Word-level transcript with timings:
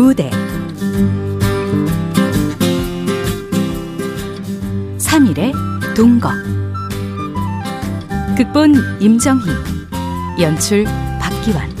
무대. 0.00 0.30
3일의 4.96 5.52
동거. 5.94 6.30
극본 8.34 8.98
임정희 8.98 9.44
연출 10.40 10.84
박기환 11.20 11.79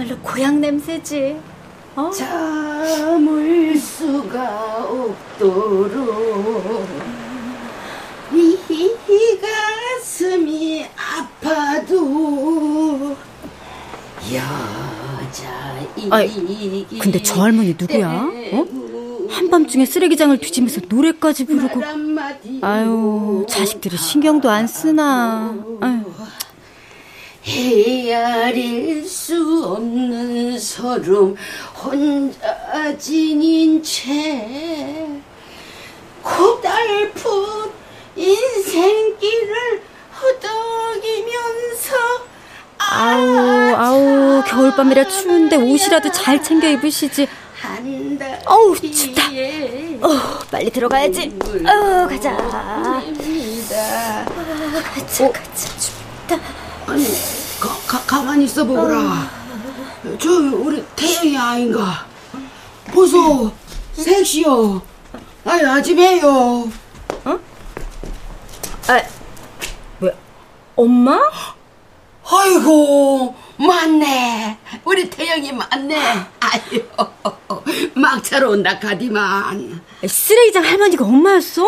냄새야말로 0.00 0.16
고향 0.22 0.60
냄새지. 0.60 1.36
어? 1.96 2.08
참을 2.10 3.76
수가 3.76 4.84
없도록 4.84 6.86
이, 8.32 8.56
이 8.70 8.90
가슴이 9.40 10.86
아파도 10.96 13.16
여자이 14.32 16.08
근데 17.00 17.20
저 17.22 17.42
할머니 17.42 17.74
누구야? 17.78 18.30
어? 18.52 18.66
한밤중에 19.28 19.84
쓰레기장을 19.84 20.38
뒤지면서 20.38 20.80
노래까지 20.88 21.46
부르고 21.46 21.80
아유 22.62 23.44
자식들이 23.48 23.96
신경도 23.96 24.48
안 24.48 24.66
쓰나 24.68 25.56
아유. 25.80 26.09
헤아릴 27.44 29.06
수 29.08 29.64
없는 29.64 30.58
서름 30.58 31.34
혼자 31.82 32.96
지닌 32.98 33.82
채 33.82 35.06
고달픈 36.22 37.30
인생길을 38.14 39.82
허덕이면서 40.20 41.96
아우 42.78 43.74
아우 43.74 44.42
겨울밤이라 44.46 45.04
추운데 45.08 45.56
옷이라도 45.56 46.12
잘 46.12 46.42
챙겨 46.42 46.68
입으시지. 46.68 47.26
어우 48.46 48.76
춥다. 48.78 49.22
어 50.02 50.38
빨리 50.50 50.70
들어가야지. 50.70 51.38
어 51.42 52.06
가자. 52.06 52.30
아, 52.32 53.02
가자 54.24 54.26
가자. 54.82 55.32
춥다 55.78 56.59
아니, 56.90 57.04
가, 57.60 57.68
가, 57.86 58.04
가만히 58.04 58.46
있어 58.46 58.64
보거라. 58.64 59.30
저 60.18 60.28
우리 60.28 60.84
태영이 60.96 61.38
아인가? 61.38 62.04
보소, 62.92 63.52
섹시요. 63.92 64.82
아이, 65.44 65.64
아침에요. 65.64 66.68
어? 67.24 67.40
아, 68.88 69.02
왜, 70.00 70.16
엄마? 70.74 71.16
아이고, 72.28 73.36
맞네. 73.56 74.58
우리 74.84 75.08
태영이 75.08 75.52
맞네. 75.52 75.96
아유, 76.40 76.88
막차로 77.94 78.50
온다 78.50 78.80
가디만. 78.80 79.80
쓰레기장 80.08 80.64
할머니가 80.64 81.04
엄마였어? 81.04 81.64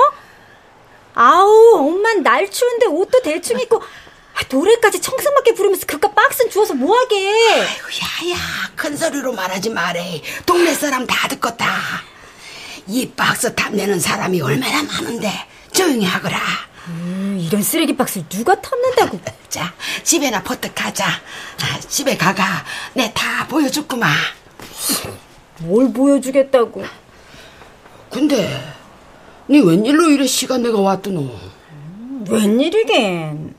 아우, 1.15 1.77
엄만 1.77 2.25
날 2.25 2.50
추운데 2.50 2.87
옷도 2.87 3.21
대충 3.22 3.60
입고 3.60 3.77
아, 3.77 4.02
노래까지 4.50 5.00
청승맞게 5.00 5.54
부르면서 5.54 5.87
그깟 5.87 6.15
박스는 6.15 6.50
주워서 6.50 6.75
뭐하게. 6.75 7.16
아이고, 7.60 8.31
야야, 8.31 8.37
큰 8.76 8.97
소리로 8.97 9.32
말하지 9.32 9.70
말해. 9.70 10.22
동네 10.44 10.75
사람 10.75 11.06
다 11.06 11.26
듣겠다. 11.28 11.66
이 12.87 13.09
박스 13.10 13.54
탐내는 13.54 13.98
사람이 14.00 14.41
얼마나 14.42 14.82
많은데 14.82 15.31
조용히 15.72 16.04
하거라. 16.04 16.38
음, 16.88 17.38
이런 17.41 17.62
쓰레기 17.62 17.97
박스를 17.97 18.28
누가 18.28 18.60
탐낸다고. 18.60 19.21
자, 19.48 19.72
집에나 20.03 20.42
버뜩 20.42 20.75
가자. 20.75 21.06
아, 21.06 21.81
집에 21.88 22.16
가가 22.16 22.65
내 22.94 23.12
다 23.15 23.47
보여줬구만. 23.48 24.10
뭘 25.60 25.92
보여주겠다고. 25.92 26.84
근데 28.10 28.75
네 29.47 29.60
웬일로 29.60 30.10
이래 30.10 30.26
시간 30.26 30.62
내가 30.62 30.78
왔더노? 30.81 31.21
음, 31.21 32.25
웬일이겐. 32.28 33.54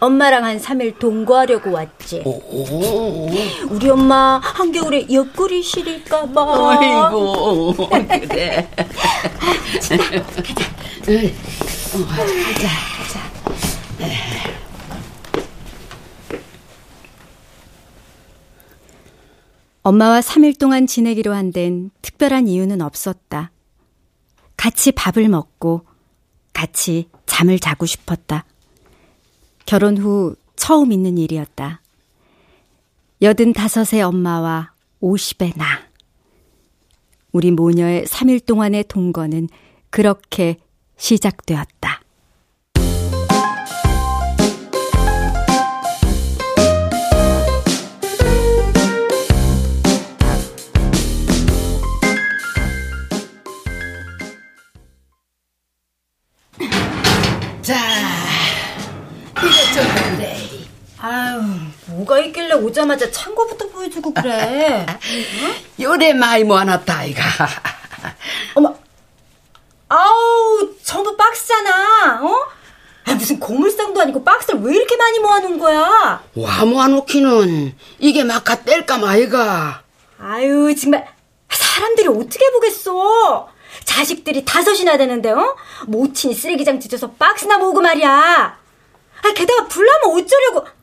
엄마랑 0.00 0.44
한 0.44 0.58
3일 0.60 0.98
동거하려고 0.98 1.72
왔지. 1.72 2.22
오, 2.24 3.28
우리 3.68 3.90
엄마 3.90 4.40
한겨울에 4.42 5.06
옆구리 5.12 5.62
시릴까 5.62 6.26
봐. 6.32 6.78
아이고, 6.78 7.74
그래. 8.28 8.68
가자. 8.76 9.94
어, 11.94 12.06
가자, 12.06 12.68
가자. 12.96 13.28
엄마와 19.82 20.20
3일 20.20 20.58
동안 20.58 20.86
지내기로 20.86 21.32
한 21.32 21.50
데는 21.52 21.90
특별한 22.02 22.46
이유는 22.46 22.82
없었다. 22.82 23.50
같이 24.56 24.92
밥을 24.92 25.28
먹고 25.28 25.86
같이 26.52 27.08
잠을 27.26 27.58
자고 27.58 27.86
싶었다. 27.86 28.44
결혼 29.68 29.98
후 29.98 30.34
처음 30.56 30.92
있는 30.92 31.18
일이었다. 31.18 31.82
여든 33.20 33.52
다섯의 33.52 34.00
엄마와 34.00 34.72
오십의 35.00 35.52
나. 35.56 35.66
우리 37.32 37.50
모녀의 37.50 38.06
3일 38.06 38.46
동안의 38.46 38.84
동거는 38.84 39.50
그렇게 39.90 40.56
시작되었다. 40.96 42.00
뭐가 61.98 62.20
있길래 62.20 62.54
오자마자 62.54 63.10
창고부터 63.10 63.68
보여주고 63.68 64.14
그래? 64.14 64.86
응? 64.88 65.54
요래 65.82 66.12
많이 66.12 66.44
모아놨다, 66.44 66.96
아이가. 66.96 67.22
어머, 68.54 68.76
아우, 69.88 70.70
전부 70.84 71.16
박스잖아, 71.16 72.20
어? 72.22 72.46
아, 73.06 73.14
무슨 73.14 73.40
고물상도 73.40 74.00
아니고 74.00 74.22
박스를 74.22 74.60
왜 74.60 74.76
이렇게 74.76 74.96
많이 74.96 75.18
모아놓은 75.18 75.58
거야? 75.58 76.22
와 76.36 76.64
모아놓기는 76.64 77.74
이게 77.98 78.22
막가 78.22 78.62
뗄까 78.62 78.98
마이가. 78.98 79.82
아유, 80.20 80.74
정말 80.80 81.06
사람들이 81.50 82.08
어떻게 82.08 82.50
보겠어? 82.52 83.48
자식들이 83.84 84.44
다섯이나 84.44 84.96
되는데, 84.98 85.30
어? 85.30 85.56
모친이 85.86 86.34
쓰레기장 86.34 86.78
뒤져서 86.78 87.12
박스나 87.12 87.58
모으고 87.58 87.80
말이야. 87.80 88.10
아, 88.10 89.32
게다가 89.34 89.66
불나면 89.66 90.10
어쩌려고. 90.16 90.77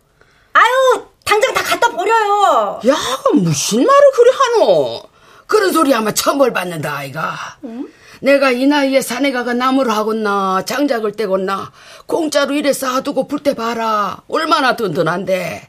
아유, 0.55 1.05
당장 1.25 1.53
다 1.53 1.61
갖다 1.63 1.89
버려요. 1.89 2.79
야, 2.87 2.95
무슨 3.33 3.85
말을 3.85 4.11
그래 4.15 4.31
하노? 4.33 5.03
그런 5.47 5.73
소리 5.73 5.93
아마 5.93 6.13
처벌 6.13 6.53
받는다, 6.53 6.95
아이가. 6.95 7.57
응? 7.65 7.87
내가 8.21 8.51
이 8.51 8.65
나이에 8.65 9.01
산에 9.01 9.31
가가 9.33 9.53
나무를 9.53 9.91
하겠나, 9.91 10.63
장작을 10.65 11.11
떼겠나, 11.17 11.71
공짜로 12.05 12.53
이래 12.55 12.71
쌓아두고 12.71 13.27
불 13.27 13.39
때 13.43 13.53
봐라. 13.53 14.21
얼마나 14.29 14.75
든든한데. 14.77 15.67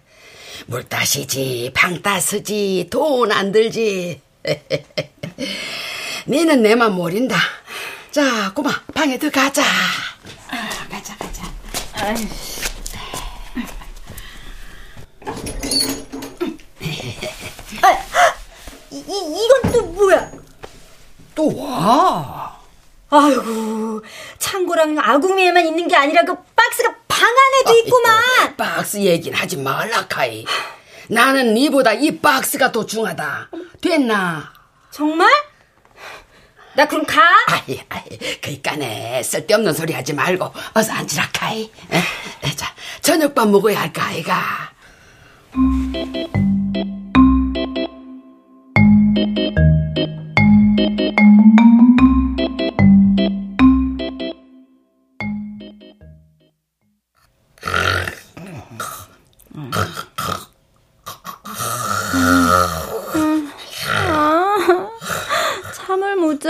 물 0.67 0.85
따시지, 0.89 1.73
방 1.75 2.01
따스지, 2.03 2.89
돈 2.91 3.33
안 3.33 3.51
들지. 3.51 4.21
니는 6.29 6.63
내만 6.63 6.93
모른다. 6.95 7.37
자, 8.13 8.53
고마, 8.55 8.71
방에 8.95 9.19
들어가자. 9.19 9.63
아, 9.63 10.89
가자, 10.89 11.17
가자. 11.17 11.43
아이. 11.95 12.15
아, 17.83 17.99
이, 18.91 18.99
이건 18.99 19.73
또 19.73 19.83
뭐야? 19.87 20.31
또 21.35 21.57
와. 21.59 22.57
아이고, 23.11 24.03
창고랑 24.39 24.99
아구미에만 24.99 25.67
있는 25.67 25.87
게 25.89 25.95
아니라 25.97 26.23
그 26.25 26.35
박스가 26.57 26.95
방 27.07 27.21
안에도 27.29 27.71
아이고, 27.71 27.79
있구만. 27.87 28.57
박스 28.57 28.99
얘기는 28.99 29.37
하지 29.37 29.57
말라, 29.57 30.07
카이. 30.09 30.45
나는 31.09 31.55
니보다 31.55 31.93
이 31.93 32.19
박스가 32.19 32.73
더 32.73 32.85
중하다. 32.85 33.51
됐나? 33.81 34.53
정말? 34.91 35.31
나 36.75 36.87
그럼 36.87 37.07
가? 37.07 37.23
아이, 37.47 37.81
아이, 37.89 38.19
그니까네. 38.41 39.23
쓸데없는 39.23 39.73
소리 39.73 39.93
하지 39.95 40.13
말고 40.13 40.53
어서 40.75 40.93
앉으라, 40.93 41.29
카이. 41.33 41.71
에? 41.93 41.99
에, 42.49 42.57
자, 42.57 42.75
저녁밥 43.03 43.49
먹어야 43.49 43.81
할까, 43.81 44.07
아이가. 44.07 44.73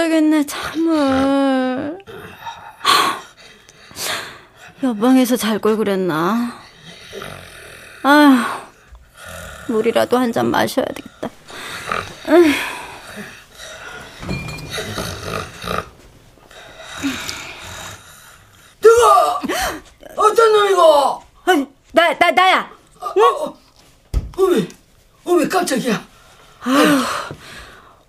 자겠네, 0.07 0.45
잠을. 0.45 1.99
옆방에서 4.83 5.37
잘 5.37 5.59
걸 5.59 5.77
그랬나? 5.77 6.53
아휴, 8.03 8.66
물이라도 9.69 10.17
한 10.19 10.33
잔 10.33 10.51
마셔야 10.51 10.85
되겠다. 10.87 11.31
누가? 18.81 19.41
어떤 20.17 20.53
놈이고? 20.53 21.23
아니, 21.45 21.67
나, 21.93 22.13
나, 22.19 22.31
나야. 22.31 22.71
응? 23.17 23.23
어, 23.23 23.45
어, 23.47 23.59
어메, 24.39 24.69
어메, 25.25 25.49
깜짝이야. 25.49 26.05
아휴. 26.61 27.05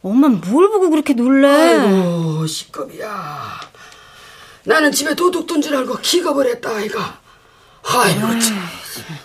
엄마 0.03 0.27
뭘 0.29 0.69
보고 0.69 0.89
그렇게 0.89 1.13
놀래? 1.13 1.47
아이고 1.47 2.45
시겁이야. 2.47 3.59
나는 4.63 4.91
집에 4.91 5.15
도둑 5.15 5.47
둔 5.47 5.61
줄 5.61 5.75
알고 5.75 5.97
기겁을 5.97 6.47
했다 6.47 6.69
아이가. 6.75 7.19
아이고 7.83 8.39
참. 8.39 8.57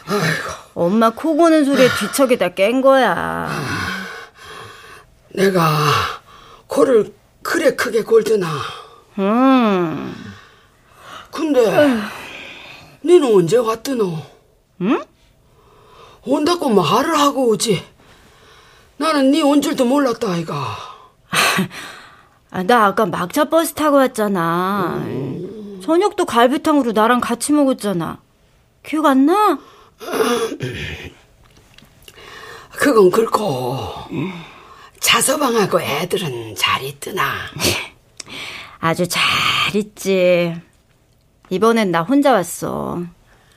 아이고. 0.06 0.50
엄마 0.74 1.10
코 1.10 1.36
고는 1.36 1.64
소리에 1.64 1.88
뒤척이다 1.98 2.50
깬 2.50 2.80
거야. 2.80 3.48
내가 5.34 5.76
코를 6.66 7.14
그래 7.42 7.74
크게 7.74 8.02
골드나. 8.02 8.48
음. 9.18 10.14
근데 11.30 12.00
니는 13.04 13.34
언제 13.34 13.56
왔드노? 13.56 14.18
응? 14.82 15.02
온다고 16.24 16.68
말을 16.68 17.18
하고 17.18 17.48
오지. 17.48 17.82
나는 18.96 19.30
네온 19.32 19.60
줄도 19.60 19.84
몰랐다 19.84 20.30
아이가. 20.30 20.76
아, 22.50 22.62
나 22.62 22.84
아까 22.86 23.06
막차 23.06 23.46
버스 23.46 23.72
타고 23.74 23.96
왔잖아. 23.96 25.02
음. 25.06 25.80
저녁도 25.82 26.26
갈비탕으로 26.26 26.92
나랑 26.92 27.20
같이 27.20 27.52
먹었잖아. 27.52 28.18
기억 28.82 29.06
안 29.06 29.26
나? 29.26 29.58
그건 32.70 33.10
그렇고 33.10 33.78
자서방하고 34.98 35.80
애들은 35.80 36.56
잘 36.56 36.82
있드나. 36.82 37.34
아주 38.80 39.06
잘 39.06 39.22
있지. 39.74 40.54
이번엔 41.50 41.90
나 41.90 42.02
혼자 42.02 42.32
왔어. 42.32 43.02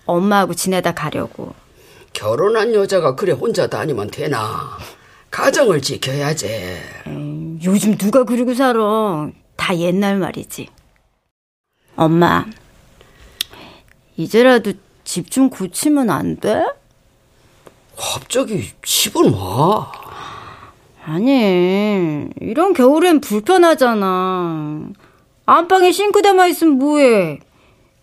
엄마하고 0.05 0.53
지내다 0.53 0.93
가려고. 0.93 1.55
결혼한 2.13 2.73
여자가 2.73 3.15
그래 3.15 3.33
혼자 3.33 3.67
다니면 3.67 4.11
되나? 4.11 4.77
가정을 5.31 5.81
지켜야지. 5.81 6.47
음, 7.07 7.59
요즘 7.63 7.97
누가 7.97 8.23
그러고 8.23 8.53
살아. 8.53 9.29
다 9.57 9.75
옛날 9.77 10.17
말이지. 10.17 10.69
엄마, 11.95 12.45
이제라도 14.17 14.73
집 15.05 15.29
좀 15.29 15.49
고치면 15.49 16.09
안 16.09 16.35
돼? 16.37 16.65
갑자기 17.97 18.71
집을 18.83 19.31
와? 19.31 19.91
아니, 21.05 22.27
이런 22.41 22.73
겨울엔 22.73 23.21
불편하잖아. 23.21 24.87
안방에 25.45 25.91
싱크대만 25.91 26.49
있으면 26.49 26.77
뭐해? 26.79 27.39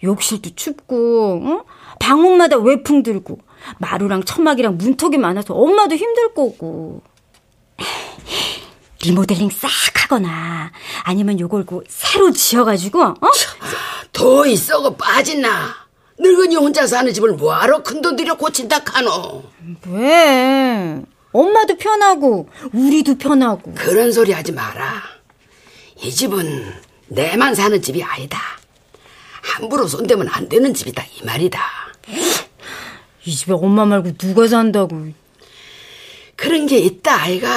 욕실도 0.03 0.55
춥고, 0.55 1.43
응? 1.45 1.63
방문마다 1.99 2.57
외풍 2.59 3.03
들고, 3.03 3.39
마루랑 3.79 4.23
천막이랑 4.25 4.79
문턱이 4.79 5.19
많아서 5.19 5.55
엄마도 5.55 5.97
힘들 5.97 6.33
거고. 6.35 7.03
리모델링 9.05 9.51
싹 9.51 9.69
하거나 10.05 10.71
아니면 11.03 11.41
요걸 11.41 11.67
고 11.67 11.83
새로 11.89 12.31
지어가지고 12.31 13.03
어? 13.03 13.17
더 14.13 14.47
있어가 14.47 14.95
빠진나 14.95 15.75
늙은이 16.19 16.57
혼자 16.57 16.87
사는 16.87 17.13
집을 17.13 17.33
뭐하러 17.33 17.83
큰돈 17.83 18.17
들여 18.17 18.37
고친다 18.37 18.81
카노 18.85 19.45
왜 19.89 21.01
엄마도 21.33 21.77
편하고 21.77 22.49
우리도 22.73 23.17
편하고 23.19 23.73
그런 23.75 24.13
소리 24.13 24.33
하지 24.33 24.53
마라 24.53 25.03
이 26.03 26.11
집은 26.11 26.73
내만 27.09 27.55
사는 27.55 27.81
집이 27.81 28.03
아니다 28.03 28.39
함부로 29.43 29.87
손대면 29.87 30.29
안 30.29 30.49
되는 30.49 30.73
집이다 30.75 31.03
이 31.05 31.25
말이다 31.25 31.61
이 33.25 33.35
집에 33.35 33.53
엄마 33.53 33.85
말고 33.87 34.17
누가 34.17 34.47
산다고 34.47 35.09
그런 36.37 36.67
게 36.67 36.79
있다 36.79 37.23
아이가 37.23 37.49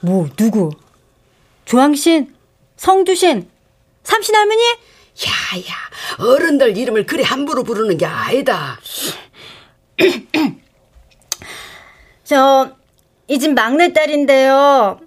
뭐 0.00 0.28
누구? 0.36 0.70
조항신? 1.64 2.34
성두신? 2.76 3.48
삼신 4.04 4.34
할머니? 4.34 4.62
야야 5.24 5.74
어른들 6.18 6.76
이름을 6.76 7.06
그리 7.06 7.22
함부로 7.22 7.62
부르는 7.62 7.96
게 7.96 8.04
아니다. 8.06 8.78
저 12.24 12.74
이 13.28 13.38
집 13.40 13.54
막내딸인데요. 13.54 15.00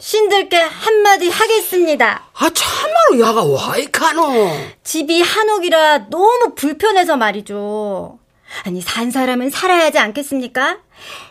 신들께 0.00 0.56
한마디 0.56 1.28
하겠습니다. 1.28 2.24
아 2.34 2.50
참말로 2.52 3.20
야가 3.20 3.44
와이카노. 3.44 4.50
집이 4.82 5.22
한옥이라 5.22 6.08
너무 6.10 6.54
불편해서 6.56 7.16
말이죠. 7.16 8.18
아니 8.64 8.80
산 8.80 9.12
사람은 9.12 9.50
살아야 9.50 9.84
하지 9.84 9.98
않겠습니까? 9.98 10.78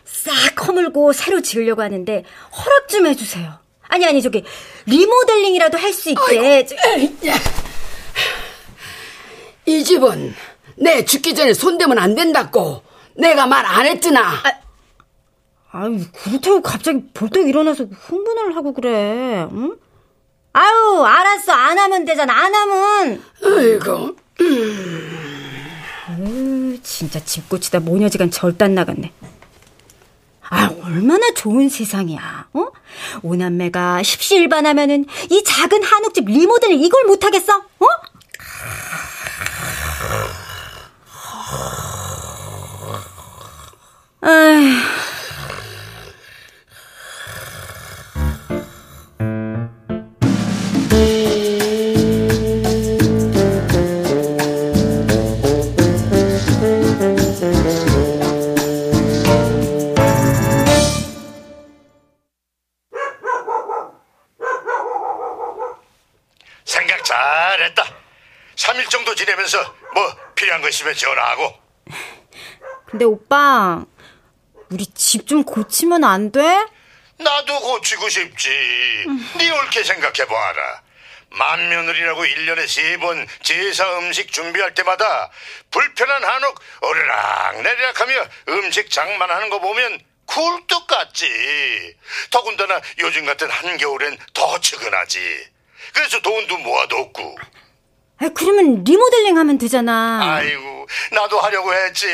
싹 0.05 0.65
허물고 0.67 1.12
새로 1.12 1.41
지으려고 1.41 1.81
하는데 1.81 2.24
허락 2.55 2.88
좀 2.88 3.05
해주세요. 3.07 3.51
아니 3.89 4.05
아니 4.05 4.21
저기 4.21 4.45
리모델링이라도 4.86 5.77
할 5.77 5.91
수 5.93 6.09
있게. 6.12 6.65
이 7.00 7.12
집은 9.83 10.33
내 10.77 11.05
죽기 11.05 11.35
전에 11.35 11.53
손대면 11.53 11.99
안 11.99 12.15
된다고 12.15 12.81
내가 13.15 13.45
말 13.47 13.65
안 13.65 13.85
했잖아. 13.85 14.31
아, 15.71 15.71
아유 15.71 15.99
그렇다고 16.23 16.61
갑자기 16.61 17.03
벌떡 17.13 17.47
일어나서 17.47 17.85
흥분을 17.85 18.55
하고 18.55 18.73
그래. 18.73 19.47
응? 19.51 19.75
아유 20.53 21.03
알았어 21.05 21.51
안 21.51 21.77
하면 21.77 22.05
되잖아 22.05 22.33
안 22.33 22.55
하면. 22.55 23.23
아이고. 23.43 24.15
음. 24.41 26.79
진짜 26.81 27.19
집 27.23 27.47
고치다 27.49 27.81
모녀지간 27.81 28.31
절단 28.31 28.73
나갔네. 28.73 29.11
아, 30.51 30.71
얼마나 30.83 31.31
좋은 31.35 31.69
세상이야. 31.69 32.47
어? 32.53 32.65
오남매가 33.21 34.01
십시일반하면은 34.01 35.05
이 35.29 35.43
작은 35.43 35.83
한옥집 35.83 36.25
리모델링 36.25 36.81
이걸 36.81 37.03
못하겠어? 37.05 37.55
어? 37.57 37.85
아휴. 44.21 44.99
필요한 70.35 70.61
거 70.61 70.69
있으면 70.69 70.93
전화하고. 70.95 71.53
근데 72.85 73.05
오빠, 73.05 73.85
우리 74.71 74.85
집 74.88 75.27
좀 75.27 75.43
고치면 75.43 76.03
안 76.03 76.31
돼? 76.31 76.41
나도 77.17 77.59
고치고 77.59 78.07
싶지. 78.09 78.49
음. 79.07 79.31
네 79.38 79.49
옳게 79.49 79.83
생각해봐라. 79.83 80.81
만며느리라고 81.31 82.25
1년에 82.25 82.67
세 82.67 82.97
번 82.97 83.27
제사 83.43 83.97
음식 83.99 84.31
준비할 84.31 84.73
때마다 84.73 85.29
불편한 85.69 86.23
한옥 86.23 86.59
오르락 86.81 87.61
내리락 87.61 88.01
하며 88.01 88.25
음식 88.49 88.89
장만하는 88.89 89.49
거 89.49 89.59
보면 89.59 89.99
굴뚝 90.25 90.88
같지. 90.88 91.95
더군다나 92.31 92.79
요즘 92.99 93.25
같은 93.25 93.49
한겨울엔 93.49 94.17
더 94.33 94.59
측은하지. 94.59 95.47
그래서 95.93 96.19
돈도 96.21 96.57
모아뒀고. 96.59 97.38
아, 98.21 98.29
그러면 98.33 98.83
리모델링 98.83 99.38
하면 99.38 99.57
되잖아. 99.57 100.19
아이고, 100.21 100.88
나도 101.13 101.39
하려고 101.39 101.73
했지. 101.73 102.05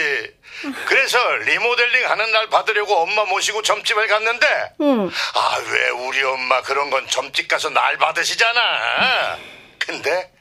그래서 0.86 1.18
리모델링 1.38 2.10
하는 2.10 2.32
날 2.32 2.48
받으려고 2.50 2.96
엄마 2.96 3.26
모시고 3.26 3.62
점집을 3.64 4.08
갔는데, 4.08 4.48
응. 4.82 5.10
아, 5.34 5.58
왜 5.72 5.90
우리 5.90 6.24
엄마 6.24 6.62
그런 6.62 6.90
건 6.90 7.06
점집 7.10 7.48
가서 7.48 7.70
날 7.70 7.98
받으시잖아. 7.98 9.38
근데 9.80 10.32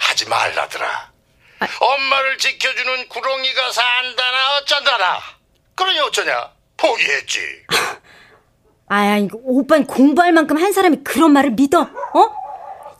하지 0.00 0.28
말라더라. 0.28 1.12
엄마를 1.80 2.38
지켜주는 2.38 3.08
구렁이가 3.08 3.72
산다나 3.72 4.56
어쩐다나. 4.58 5.20
그러니 5.74 5.98
어쩌냐? 6.00 6.50
포기했지. 6.76 7.40
아야, 8.88 9.16
이거 9.16 9.38
오빤 9.42 9.86
공부할 9.86 10.32
만큼 10.32 10.58
한 10.58 10.72
사람이 10.72 10.98
그런 11.02 11.32
말을 11.32 11.52
믿어? 11.52 11.80
어? 11.80 12.43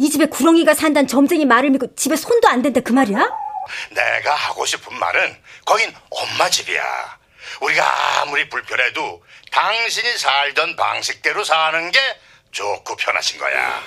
이 0.04 0.10
집에 0.10 0.26
구렁이가 0.26 0.74
산다는 0.74 1.08
점쟁이 1.08 1.46
말을 1.46 1.70
믿고 1.70 1.94
집에 1.94 2.14
손도 2.14 2.46
안 2.46 2.60
댄다 2.60 2.80
그 2.80 2.92
말이야? 2.92 3.26
내가 3.90 4.34
하고 4.34 4.66
싶은 4.66 4.94
말은 4.98 5.34
거긴 5.64 5.90
엄마 6.10 6.50
집이야. 6.50 6.82
우리가 7.62 8.20
아무리 8.20 8.46
불편해도 8.50 9.24
당신이 9.50 10.18
살던 10.18 10.76
방식대로 10.76 11.42
사는 11.42 11.90
게 11.90 11.98
좋고 12.50 12.96
편하신 12.96 13.38
거야. 13.38 13.82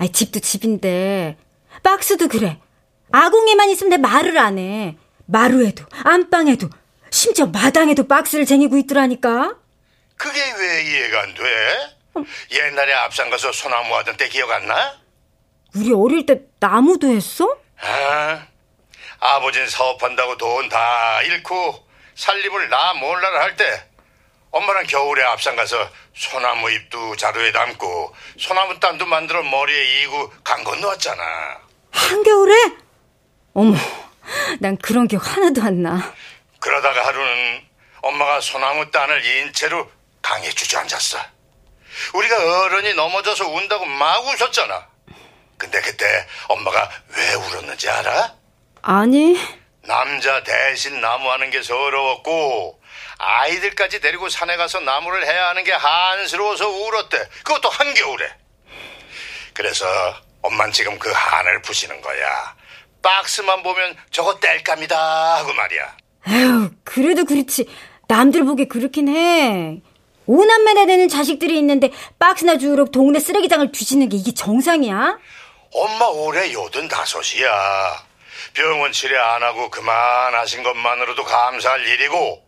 아이, 0.00 0.10
집도 0.10 0.40
집인데, 0.40 1.36
박스도 1.84 2.26
그래. 2.26 2.58
아궁이만 3.12 3.70
있으면 3.70 3.90
내 3.90 3.96
말을 3.98 4.36
안 4.38 4.58
해. 4.58 4.96
마루에도, 5.26 5.84
안방에도, 6.02 6.70
심지어 7.12 7.46
마당에도 7.46 8.08
박스를 8.08 8.46
쟁이고 8.46 8.76
있더라니까. 8.78 9.54
그게 10.16 10.40
왜 10.58 10.82
이해가 10.82 11.20
안 11.22 11.34
돼? 11.34 11.42
옛날에 12.50 12.92
앞장 12.94 13.30
가서 13.30 13.52
소나무 13.52 13.94
하던 13.98 14.16
때 14.16 14.28
기억 14.28 14.50
안 14.50 14.66
나? 14.66 15.01
우리 15.74 15.92
어릴 15.92 16.26
때 16.26 16.40
나무도 16.60 17.08
했어? 17.08 17.48
아, 17.80 18.46
아버진 19.20 19.68
사업한다고 19.68 20.36
돈 20.36 20.68
다 20.68 21.22
잃고 21.22 21.86
살림을 22.14 22.68
나 22.68 22.92
몰라라 22.94 23.40
할 23.40 23.56
때 23.56 23.88
엄마랑 24.50 24.84
겨울에 24.86 25.22
앞장 25.24 25.56
가서 25.56 25.76
소나무 26.14 26.70
잎도 26.70 27.16
자루에 27.16 27.52
담고 27.52 28.14
소나무 28.38 28.78
단도 28.80 29.06
만들어 29.06 29.42
머리에 29.42 30.02
이고 30.02 30.30
강 30.44 30.62
건너왔잖아. 30.62 31.58
한겨울에? 31.90 32.54
어머, 33.54 33.74
난 34.60 34.76
그런 34.76 35.08
기억 35.08 35.26
하나도 35.26 35.62
안 35.62 35.82
나. 35.82 36.14
그러다가 36.60 37.06
하루는 37.06 37.62
엄마가 38.02 38.40
소나무 38.42 38.90
단을 38.90 39.24
인채로 39.24 39.90
강에 40.20 40.50
주저앉았어. 40.50 41.18
우리가 42.14 42.36
어른이 42.64 42.92
넘어져서 42.94 43.48
운다고 43.48 43.86
막 43.86 44.22
웃었잖아. 44.26 44.86
근데 45.62 45.80
그때 45.80 46.04
엄마가 46.48 46.90
왜 47.16 47.34
울었는지 47.34 47.88
알아? 47.88 48.34
아니, 48.82 49.38
남자 49.86 50.42
대신 50.42 51.00
나무하는 51.00 51.50
게 51.50 51.62
서러웠고 51.62 52.80
아이들까지 53.18 54.00
데리고 54.00 54.28
산에 54.28 54.56
가서 54.56 54.80
나무를 54.80 55.24
해야 55.24 55.50
하는 55.50 55.62
게 55.62 55.70
한스러워서 55.70 56.68
울었대. 56.68 57.28
그것도 57.44 57.68
한겨울에. 57.68 58.28
그래서 59.54 59.86
엄만 60.42 60.72
지금 60.72 60.98
그 60.98 61.12
한을 61.14 61.62
푸시는 61.62 62.00
거야. 62.00 62.56
박스만 63.00 63.62
보면 63.62 63.96
저거 64.10 64.40
뗄감이다 64.40 65.36
하고 65.36 65.52
말이야. 65.54 65.96
에휴, 66.28 66.70
그래도 66.82 67.24
그렇지. 67.24 67.68
남들 68.08 68.44
보기 68.44 68.66
그렇긴 68.66 69.08
해. 69.14 69.80
오남매나 70.26 70.86
되는 70.86 71.08
자식들이 71.08 71.58
있는데 71.58 71.90
박스나 72.18 72.58
주우러 72.58 72.84
동네 72.86 73.18
쓰레기장을 73.18 73.72
뒤지는 73.72 74.08
게 74.08 74.16
이게 74.16 74.32
정상이야? 74.32 75.18
엄마 75.74 76.06
올해 76.06 76.52
여든 76.52 76.88
다섯이야. 76.88 78.04
병원 78.54 78.92
치료 78.92 79.18
안 79.20 79.42
하고 79.42 79.70
그만하신 79.70 80.62
것만으로도 80.62 81.24
감사할 81.24 81.86
일이고 81.86 82.46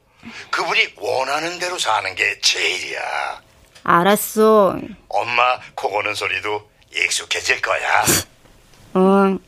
그분이 0.51 0.95
원하는 0.97 1.59
대로 1.59 1.79
사는 1.79 2.15
게 2.15 2.39
제일이야. 2.41 3.43
알았어. 3.85 4.79
엄마 5.09 5.59
코 5.75 5.91
고는 5.91 6.15
소리도 6.15 6.71
익숙해질 6.95 7.61
거야. 7.63 8.05
응. 8.97 9.39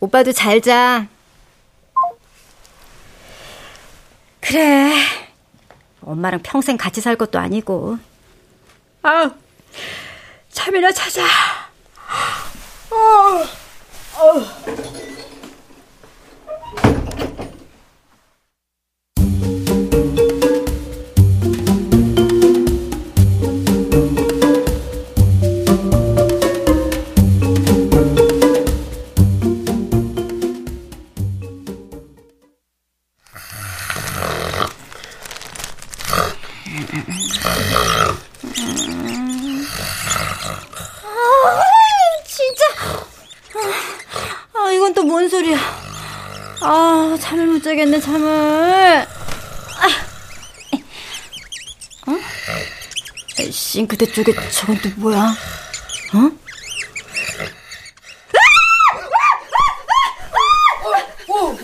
오빠도 0.00 0.32
잘 0.32 0.60
자. 0.60 1.06
그래. 4.40 4.92
엄마랑 6.02 6.40
평생 6.42 6.76
같이 6.76 7.00
살 7.00 7.16
것도 7.16 7.38
아니고. 7.38 7.98
아, 9.02 9.30
잠이나 10.52 10.92
자자. 10.92 11.22
어, 12.94 13.46
어. 14.16 15.13
싱크대 53.84 54.06
쪽에 54.06 54.32
저건 54.50 54.78
또 54.80 54.88
뭐야? 54.96 55.34
어? 56.14 56.30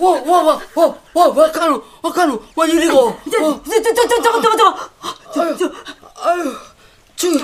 와, 0.01 0.21
와, 0.25 0.43
와, 0.43 0.61
와, 0.75 0.95
와, 1.15 1.29
와, 1.29 1.53
카노, 1.53 1.83
와, 2.03 2.13
카노, 2.13 2.43
와, 2.57 2.67
이리고. 2.67 3.19
저, 3.31 3.39
저, 3.63 3.83
저, 3.83 3.95
저, 3.95 4.23
저거, 4.23 4.41
저거, 4.41 4.57
저거. 4.57 4.91
아유, 5.41 5.57
아유, 6.17 6.57
저기, 7.17 7.39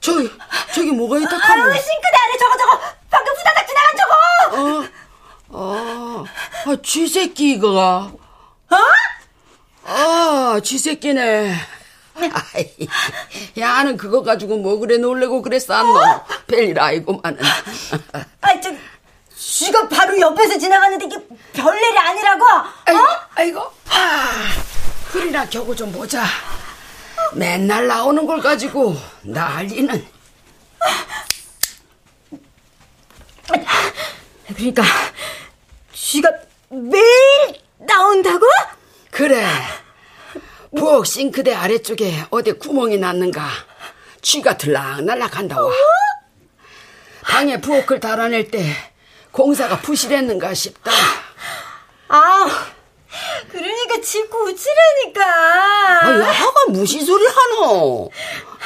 저기, 0.00 0.30
저기 0.74 0.90
뭐가 0.92 1.18
있다, 1.18 1.36
카노. 1.38 1.64
아유, 1.64 1.72
싱크대 1.72 2.16
안에 2.24 2.38
저거, 2.38 2.56
저거. 2.56 2.80
방금 3.10 3.32
후다닥 3.34 3.66
지나간 3.68 3.96
저거. 3.96 4.88
어, 5.50 5.58
아, 5.58 6.24
아, 6.66 6.76
쥐새끼가. 6.82 8.12
어? 8.70 8.76
아, 9.84 10.60
쥐새끼네. 10.62 11.75
아이, 12.32 12.88
야는 13.58 13.96
그거 13.96 14.22
가지고 14.22 14.56
뭐 14.58 14.78
그래 14.78 14.98
놀래고 14.98 15.42
그랬어, 15.42 15.74
안 15.74 15.92
너? 15.92 16.24
별일 16.46 16.78
아니고만은. 16.78 17.38
아, 18.40 18.60
저, 18.60 18.70
쥐가 19.36 19.88
바로 19.88 20.18
옆에서 20.18 20.58
지나가는데 20.58 21.06
이게 21.06 21.16
별일이 21.52 21.98
아니라고? 21.98 22.44
어? 22.44 22.64
아이고, 22.86 23.00
아이고. 23.34 23.60
아, 23.90 24.28
그리나 25.12 25.46
겨우 25.48 25.74
좀 25.74 25.92
보자. 25.92 26.24
맨날 27.34 27.86
나오는 27.86 28.26
걸 28.26 28.40
가지고 28.40 28.96
난리는. 29.22 30.06
그러니까 34.56 34.82
쥐가 35.92 36.30
매일 36.70 37.60
나온다고? 37.78 38.46
그래. 39.10 39.46
부엌 40.74 41.06
싱크대 41.06 41.54
아래쪽에 41.54 42.24
어디 42.30 42.52
구멍이 42.52 42.98
났는가. 42.98 43.48
쥐가 44.22 44.56
들락날락 44.56 45.36
한다 45.36 45.60
와. 45.62 45.70
방에 47.22 47.60
부엌을 47.60 48.00
달아낼 48.00 48.50
때 48.50 48.64
공사가 49.30 49.78
부실했는가 49.80 50.54
싶다. 50.54 50.90
아, 52.08 52.46
그러니까 53.50 54.00
집 54.00 54.30
고치라니까. 54.30 55.22
아, 56.04 56.20
야가 56.20 56.54
무시 56.68 57.00
소리 57.04 57.24
하노. 57.26 58.10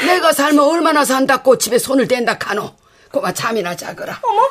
내가 0.06 0.32
살면 0.32 0.64
얼마나 0.64 1.04
산다고 1.04 1.58
집에 1.58 1.78
손을 1.78 2.06
댄다 2.08 2.38
카노. 2.38 2.74
고마 3.10 3.32
잠이나 3.32 3.74
자거라. 3.76 4.20
어머. 4.22 4.48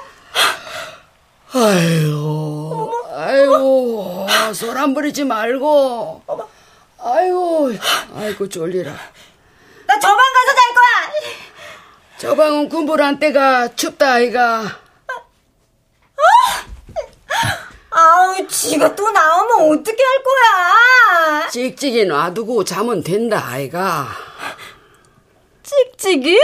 아유, 1.52 2.92
아이고, 3.16 4.28
소란 4.54 4.94
부리지 4.94 5.24
말고. 5.24 6.24
아이고, 7.02 7.72
아이고 8.16 8.50
졸리라. 8.50 8.92
나 8.92 10.00
저방 10.00 10.18
가서 10.18 10.56
잘 10.56 10.74
거야. 10.76 11.12
저 12.18 12.36
방은 12.36 12.70
군불한 12.70 13.20
때가 13.20 13.76
춥다 13.76 14.14
아이가. 14.14 14.62
어? 14.64 15.20
아우, 17.92 18.48
지가 18.48 18.96
또 18.96 19.10
나오면 19.12 19.80
어떻게 19.80 20.04
할 20.04 20.24
거야? 20.24 21.50
찍찍이 21.50 22.06
놔두고 22.06 22.64
자면 22.64 23.04
된다 23.04 23.44
아이가. 23.46 24.08
찍찍이? 25.64 26.40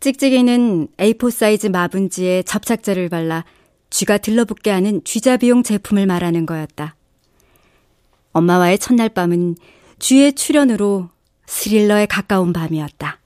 찍찍이는 0.00 0.88
A4 0.96 1.30
사이즈 1.30 1.66
마분지에 1.66 2.42
접착제를 2.44 3.08
발라 3.08 3.44
쥐가 3.90 4.18
들러붙게 4.18 4.70
하는 4.70 5.02
쥐자비용 5.04 5.62
제품을 5.62 6.06
말하는 6.06 6.46
거였다. 6.46 6.95
엄마와의 8.36 8.78
첫날 8.78 9.08
밤은 9.08 9.56
쥐의 9.98 10.34
출연으로 10.34 11.08
스릴러에 11.46 12.04
가까운 12.04 12.52
밤이었다. 12.52 13.18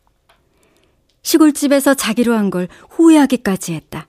시골집에서 1.22 1.94
자기로 1.94 2.34
한 2.34 2.50
걸 2.50 2.68
후회하기까지 2.90 3.74
했다. 3.74 4.06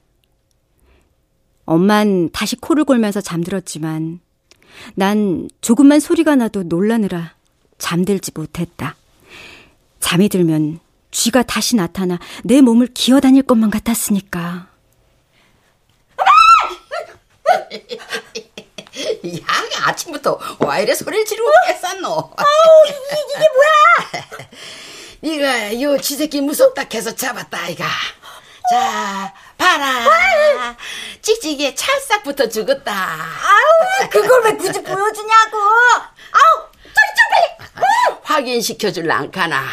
엄만 1.65 2.29
다시 2.31 2.55
코를 2.55 2.83
골면서 2.83 3.19
잠들었지만 3.19 4.19
난 4.93 5.49
조금만 5.61 5.99
소리가 5.99 6.35
나도 6.35 6.63
놀라느라 6.63 7.33
잠들지 7.79 8.31
못했다. 8.35 8.95
잠이 9.99 10.29
들면 10.29 10.79
쥐가 11.09 11.43
다시 11.43 11.77
나타나 11.77 12.19
내 12.43 12.61
몸을 12.61 12.87
기어다닐 12.93 13.41
것만 13.41 13.71
같았으니까. 13.71 14.67
야, 18.97 19.87
아침부터 19.87 20.39
와 20.59 20.79
이래 20.79 20.93
소리를 20.93 21.25
지르고 21.25 21.49
깼었노? 21.67 22.33
아우, 22.35 22.87
이게, 22.87 23.47
뭐야? 23.55 24.25
네가 25.21 25.81
요 25.81 25.97
쥐새끼 25.97 26.41
무섭다 26.41 26.83
해서 26.93 27.15
잡았다, 27.15 27.57
아이가. 27.57 27.85
자, 28.71 29.33
봐라. 29.57 30.75
찍찍이에 31.21 31.75
찰싹부터 31.75 32.49
죽었다. 32.49 32.91
아우, 32.93 34.09
그걸 34.09 34.43
왜 34.43 34.53
굳이 34.55 34.81
보여주냐고. 34.83 35.57
아우, 36.31 36.67
저리 36.83 37.09
좀 37.15 37.29
빨리. 37.31 38.17
확인시켜줄라 38.23 39.15
안카나. 39.17 39.63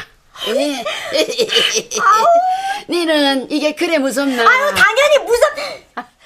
예. 0.48 0.84
니는 2.88 3.50
이게 3.50 3.74
그래 3.74 3.98
무섭나? 3.98 4.42
아유, 4.48 4.74
당연히 4.74 5.18
무섭. 5.24 5.48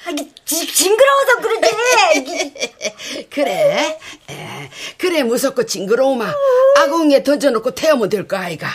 아, 0.05 0.11
지- 0.45 0.67
징그러워서 0.67 1.37
그러지. 1.41 3.27
그래? 3.31 3.99
에, 4.31 4.71
그래 4.99 5.23
무섭고 5.23 5.65
징그러우마 5.67 6.33
아궁이에 6.79 7.23
던져놓고 7.23 7.75
태우면 7.75 8.09
될 8.09 8.27
거 8.27 8.37
아이가 8.37 8.69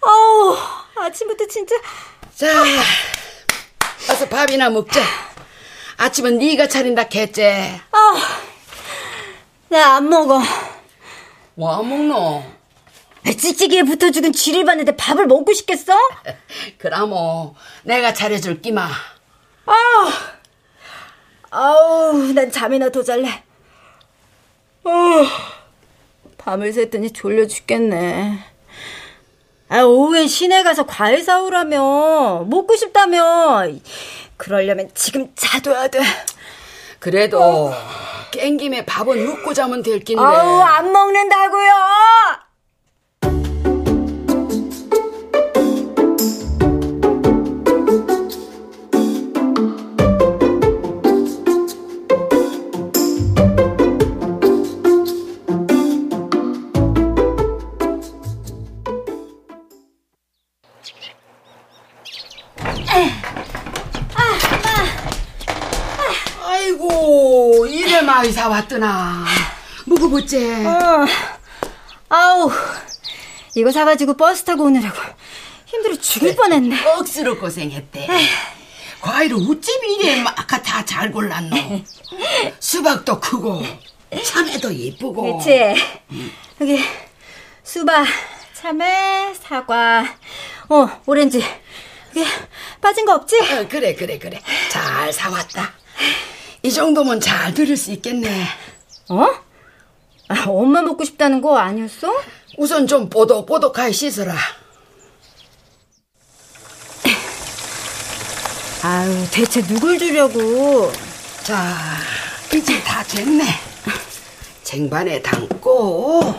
어우, 0.00 0.56
아침부터 0.96 1.46
진짜. 1.48 1.74
자 2.34 2.46
어서 4.10 4.28
밥이나 4.28 4.70
먹자 4.70 5.00
아침은 5.96 6.38
네가 6.38 6.68
차린다 6.68 7.06
했지 7.14 7.44
아, 7.44 8.14
나 9.68 9.96
안 9.96 10.08
먹어. 10.08 10.40
뭐 11.54 11.78
안 11.78 11.88
먹노? 11.88 12.44
찌찌기에 13.26 13.82
붙어 13.82 14.10
죽은 14.10 14.32
쥐를 14.32 14.64
봤는데 14.64 14.96
밥을 14.96 15.26
먹고 15.26 15.52
싶겠어? 15.52 15.92
그라모 16.78 17.54
내가 17.82 18.14
차려줄 18.14 18.62
끼마 18.62 18.88
아우, 19.68 20.10
아우, 21.50 22.32
난 22.32 22.50
잠이나 22.50 22.88
더 22.90 23.02
잘래. 23.02 23.42
어, 24.84 24.90
밤을 26.38 26.72
샜더니 26.72 27.14
졸려 27.14 27.46
죽겠네. 27.46 28.38
아, 29.70 29.82
오후엔 29.82 30.28
시내 30.28 30.62
가서 30.62 30.86
과일 30.86 31.22
사오라며. 31.22 32.46
먹고 32.48 32.74
싶다며. 32.76 33.68
그러려면 34.38 34.90
지금 34.94 35.30
자둬야 35.36 35.88
돼. 35.88 36.00
그래도 36.98 37.72
깽김에 38.30 38.86
밥은 38.86 39.26
먹고 39.26 39.52
자면 39.52 39.82
될 39.82 40.00
낀데 40.00 40.22
아우, 40.22 40.60
안 40.60 40.90
먹는다고요! 40.90 41.72
사왔더나 68.52 69.26
먹어보지 69.84 70.64
어, 70.66 71.06
아우, 72.08 72.50
이거 73.54 73.70
사가지고 73.70 74.14
버스 74.16 74.42
타고 74.44 74.64
오느라고 74.64 74.96
힘들어 75.66 75.94
죽을 75.96 76.34
뻔했네. 76.34 76.82
억수로 76.86 77.38
고생했대. 77.38 78.08
과일을 79.02 79.36
어쩜 79.36 79.84
이래 79.84 80.22
마카 80.22 80.62
다잘 80.62 81.12
골랐노. 81.12 81.56
수박도 82.58 83.20
크고 83.20 83.62
참외도 84.24 84.74
예쁘고. 84.74 85.38
그치? 85.38 85.74
여기 86.60 86.82
수박, 87.62 88.06
참외, 88.54 89.34
사과, 89.42 90.06
어, 90.70 90.88
오렌지. 91.04 91.44
여기 92.16 92.26
빠진 92.80 93.04
거 93.04 93.14
없지? 93.14 93.38
어, 93.40 93.68
그래 93.68 93.94
그래 93.94 94.18
그래 94.18 94.40
잘 94.70 95.12
사왔다. 95.12 95.74
이 96.62 96.72
정도면 96.72 97.20
잘 97.20 97.54
들을 97.54 97.76
수 97.76 97.92
있겠네. 97.92 98.44
어? 99.10 99.26
아, 100.28 100.44
엄마 100.46 100.82
먹고 100.82 101.04
싶다는 101.04 101.40
거 101.40 101.56
아니었어? 101.56 102.12
우선 102.58 102.86
좀 102.86 103.08
뽀독뽀독하게 103.08 103.92
씻어라. 103.92 104.34
아유, 108.82 109.26
대체 109.32 109.60
누굴 109.62 109.98
주려고? 109.98 110.92
자 111.42 111.76
이제 112.54 112.80
다 112.82 113.02
됐네. 113.02 113.44
쟁반에 114.62 115.22
담고 115.22 116.34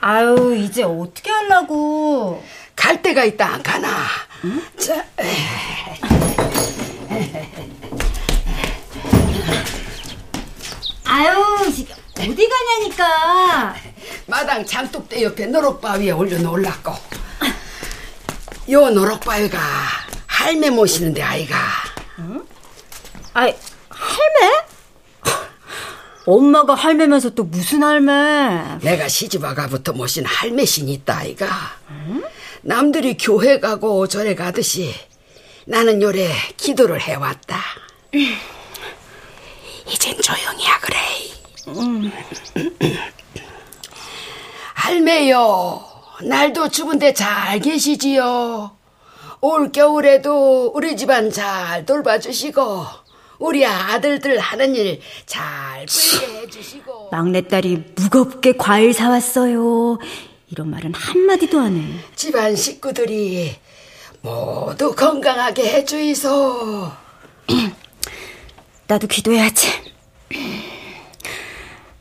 아유, 0.00 0.56
이제 0.56 0.82
어떻게 0.82 1.30
하려고? 1.30 2.42
갈 2.74 3.02
데가 3.02 3.24
있다 3.24 3.46
안 3.46 3.62
가나. 3.62 3.88
자 4.78 5.04
아유, 5.18 5.28
가냐니까. 13.00 13.74
마당 14.26 14.64
장독대 14.64 15.22
옆에 15.22 15.46
노록바위에 15.46 16.10
올려놓으려고. 16.10 16.94
요 18.70 18.90
노록바위가 18.90 19.58
할매 20.26 20.70
모시는데 20.70 21.22
아이가. 21.22 21.56
아이, 23.32 23.54
할매? 23.88 24.64
엄마가 26.26 26.74
할매면서 26.74 27.30
또 27.30 27.44
무슨 27.44 27.82
할매? 27.82 28.78
내가 28.82 29.08
시집와가부터 29.08 29.92
모신 29.92 30.24
할매신이 30.26 30.92
있다 30.92 31.18
아이가. 31.18 31.48
남들이 32.62 33.16
교회 33.16 33.58
가고 33.58 34.06
절에 34.06 34.34
가듯이 34.34 34.94
나는 35.64 36.02
요래 36.02 36.30
기도를 36.56 37.00
해왔다. 37.00 37.58
이젠 39.86 40.20
조용히 40.20 40.64
하그래. 40.66 41.09
할매요, 44.74 45.84
날도 46.22 46.68
추운데 46.68 47.12
잘 47.12 47.60
계시지요. 47.60 48.76
올 49.42 49.72
겨울에도 49.72 50.72
우리 50.74 50.96
집안 50.96 51.30
잘 51.30 51.86
돌봐주시고 51.86 52.84
우리 53.38 53.64
아들들 53.64 54.38
하는 54.38 54.74
일 54.74 55.00
잘 55.26 55.86
풀게 55.86 56.40
해주시고. 56.42 57.08
막내딸이 57.10 57.84
무겁게 57.94 58.52
과일 58.56 58.92
사왔어요. 58.92 59.98
이런 60.50 60.70
말은 60.70 60.92
한마디도 60.94 61.58
안 61.58 61.76
해. 61.76 61.84
집안 62.16 62.54
식구들이 62.56 63.56
모두 64.20 64.94
건강하게 64.94 65.70
해주이소. 65.74 66.90
나도 68.88 69.06
기도해야지. 69.06 69.68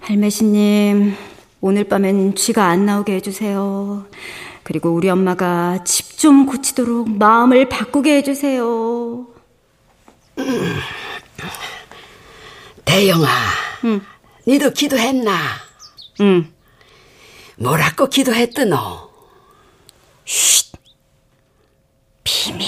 할매씨님, 0.10 1.16
오늘 1.62 1.84
밤엔 1.84 2.34
쥐가 2.34 2.66
안 2.66 2.84
나오게 2.88 3.14
해주세요. 3.14 4.08
그리고 4.64 4.90
우리 4.90 5.08
엄마가 5.08 5.84
집 5.84 6.10
좀 6.20 6.46
고치도록 6.48 7.12
마음을 7.12 7.70
바꾸게 7.70 8.18
해주세요. 8.18 9.26
대영아, 12.84 13.26
니도 14.46 14.72
기도했나? 14.72 15.32
응. 16.20 16.52
뭐라고 17.56 18.08
기도했더노? 18.08 18.76
비밀. 22.26 22.68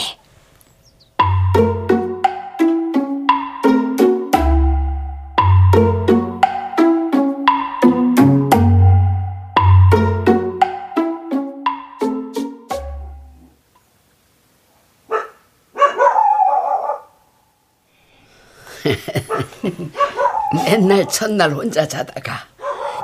맨날 20.92 21.08
첫날 21.08 21.54
혼자 21.54 21.88
자다가 21.88 22.46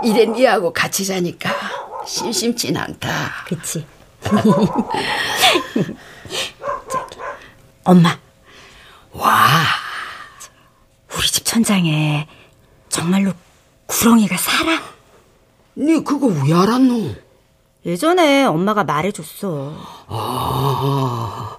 이래 0.04 0.26
니하고 0.26 0.74
같이 0.74 1.06
자니까 1.06 1.50
심심진 2.06 2.76
않다. 2.76 3.10
그치. 3.48 3.86
엄마. 7.86 8.20
와. 9.14 9.30
우리 11.16 11.28
집 11.28 11.46
천장에 11.46 12.28
정말로 12.90 13.32
구렁이가 13.86 14.36
살아? 14.38 14.82
니 15.78 16.04
그거 16.04 16.28
왜 16.28 16.54
알았노? 16.54 17.16
예전에 17.86 18.44
엄마가 18.44 18.84
말해줬어. 18.84 19.74
아, 20.08 21.58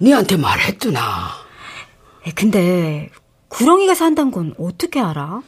니한테 0.00 0.36
말했구나. 0.38 1.30
근데 2.34 3.10
구렁이가 3.50 3.94
산단 3.94 4.30
건 4.30 4.54
어떻게 4.58 5.00
알아? 5.00 5.42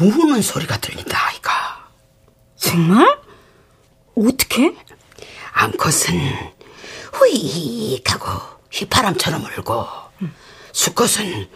우는 0.00 0.42
소리가 0.42 0.76
들린다, 0.78 1.26
아이가. 1.28 1.88
정말? 2.56 3.18
어떻게? 4.16 4.76
암컷은 5.52 6.18
후익 7.12 8.12
하고 8.12 8.28
휘파람처럼 8.70 9.44
울고 9.44 9.86
수컷은 10.72 11.48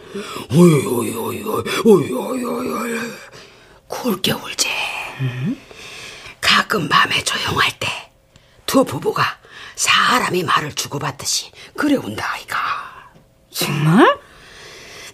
오이 0.55 0.85
오이 0.85 1.15
오이 1.15 1.43
오이 1.43 1.63
오이 1.85 2.11
오이 2.43 2.43
오이 2.45 2.99
굵게 3.87 4.31
울지. 4.33 4.69
가끔 6.41 6.89
밤에 6.89 7.23
조용할 7.23 7.71
때 7.79 7.87
두 8.65 8.83
부부가 8.83 9.23
사람이 9.75 10.43
말을 10.43 10.73
주고받듯이 10.73 11.51
그래 11.77 11.95
운다 11.95 12.33
아이가. 12.33 12.57
정말? 13.51 14.19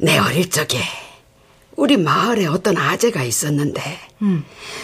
내 0.02 0.18
어릴 0.18 0.50
적에 0.50 0.82
우리 1.76 1.98
마을에 1.98 2.46
어떤 2.46 2.78
아재가 2.78 3.24
있었는데 3.24 4.00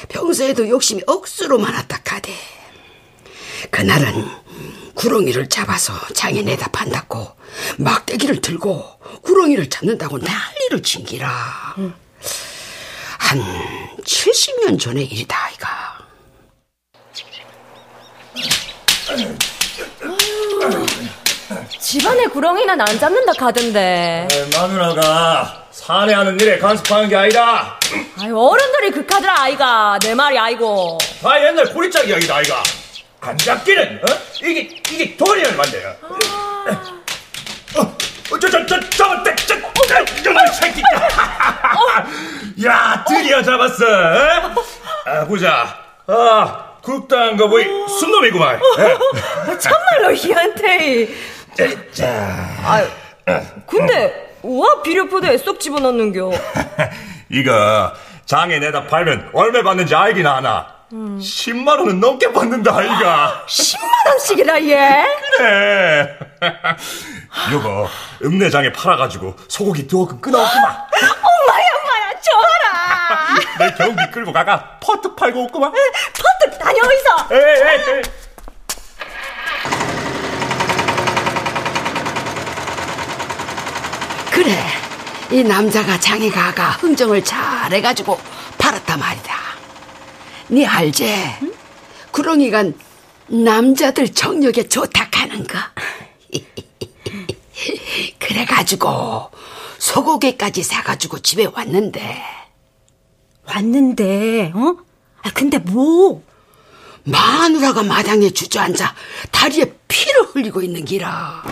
평소에도 0.10 0.68
욕심이 0.70 1.02
억수로 1.08 1.58
많았다 1.58 2.02
카대. 2.04 2.34
그날은 3.72 4.28
구렁이를 4.94 5.50
잡아서 5.50 5.94
장에 6.14 6.42
내다 6.42 6.70
판다고 6.70 7.36
막대기를 7.78 8.42
들고 8.42 8.84
구렁이를 9.22 9.70
잡는다고 9.70 10.18
난리를 10.20 10.84
친기라. 10.84 11.76
한 13.18 13.40
70년 14.04 14.80
전의 14.80 15.06
일이다 15.06 15.46
아이가. 15.46 15.96
집안에 21.86 22.26
구렁이는 22.26 22.82
안 22.82 23.00
잡는다 23.00 23.34
카던데. 23.34 24.28
에, 24.32 24.58
마누라가 24.58 25.66
사내하는 25.70 26.40
일에 26.40 26.58
간섭하는 26.58 27.08
게 27.08 27.16
아니다. 27.16 27.80
아유, 28.20 28.36
어른들이 28.36 28.90
극하더라, 28.90 29.44
아이가. 29.44 30.00
내 30.02 30.16
말이 30.16 30.36
아이고. 30.36 30.98
다 31.22 31.40
옛날 31.46 31.72
고리짝 31.72 32.10
이야기다 32.10 32.38
아이가. 32.38 32.64
안 33.22 33.38
잡기는 33.38 34.02
어? 34.02 34.14
이게 34.42 34.82
이게 34.90 35.16
도리를 35.16 35.56
만들어. 35.56 35.92
어, 37.76 37.82
어, 38.32 38.40
저, 38.40 38.50
저, 38.50 38.66
저, 38.66 38.80
잡았다, 38.90 39.36
저, 39.36 39.56
저, 39.88 40.06
저, 40.24 40.52
새끼. 40.54 40.82
야, 42.66 43.06
드디어 43.08 43.44
잡았어. 43.44 43.86
어? 43.86 44.56
아, 45.06 45.26
보자. 45.26 45.78
아, 46.08 46.66
굵다한 46.82 47.38
거 47.38 47.48
보이 47.48 47.64
순놈이구만. 48.00 48.60
예. 48.80 49.58
참말로 49.60 50.16
희한테. 50.16 51.35
자, 51.94 52.48
아유, 52.64 52.88
근데, 53.68 54.38
우와 54.42 54.82
비료포대에 54.84 55.38
쏙 55.38 55.60
집어넣는겨. 55.60 56.32
이거 57.30 57.92
장에 58.26 58.60
내다 58.60 58.86
팔면 58.88 59.32
얼마 59.34 59.62
받는지 59.64 59.96
알긴 59.96 60.28
아나. 60.28 60.76
10만 60.92 61.68
원은 61.80 62.00
넘게 62.00 62.32
받는다 62.32 62.78
아이가. 62.78 63.44
10만 63.48 64.08
원씩이라, 64.10 64.62
얘. 64.64 65.06
그래. 65.38 66.18
요거 67.52 67.90
읍내장에 68.24 68.72
팔아가지고 68.72 69.36
소고기 69.48 69.88
두어금 69.88 70.22
끊어왔구만. 70.22 70.66
엄마야, 70.72 71.66
엄마야, 71.82 72.22
좋아라. 72.22 73.36
내 73.60 73.74
경비 73.74 74.12
끌고 74.12 74.32
가가 74.32 74.78
퍼트 74.82 75.16
팔고 75.16 75.42
왔구만. 75.44 75.72
퍼뜩 75.72 76.60
다녀오이소. 76.60 77.34
에에에. 77.34 78.02
그래, 84.36 84.54
이 85.32 85.44
남자가 85.44 85.98
장에 85.98 86.30
가가 86.30 86.72
흥정을 86.72 87.24
잘 87.24 87.72
해가지고 87.72 88.20
팔았다 88.58 88.98
말이다. 88.98 89.34
니 90.52 90.68
알제? 90.68 91.40
구렁이가 92.12 92.66
남자들 93.28 94.14
정력에 94.14 94.68
좋다 94.68 95.08
하는 95.14 95.48
거. 95.48 95.58
그래가지고 98.20 99.32
소고기까지 99.78 100.64
사가지고 100.64 101.20
집에 101.20 101.46
왔는데 101.46 102.22
왔는데, 103.48 104.52
어? 104.54 104.76
아, 105.22 105.32
근데 105.34 105.60
뭐? 105.60 106.24
마누라가 107.04 107.84
마당에 107.84 108.32
주저앉아 108.32 108.96
다리에 109.32 109.74
피를 109.88 110.24
흘리고 110.24 110.62
있는 110.62 110.84
기라. 110.84 111.44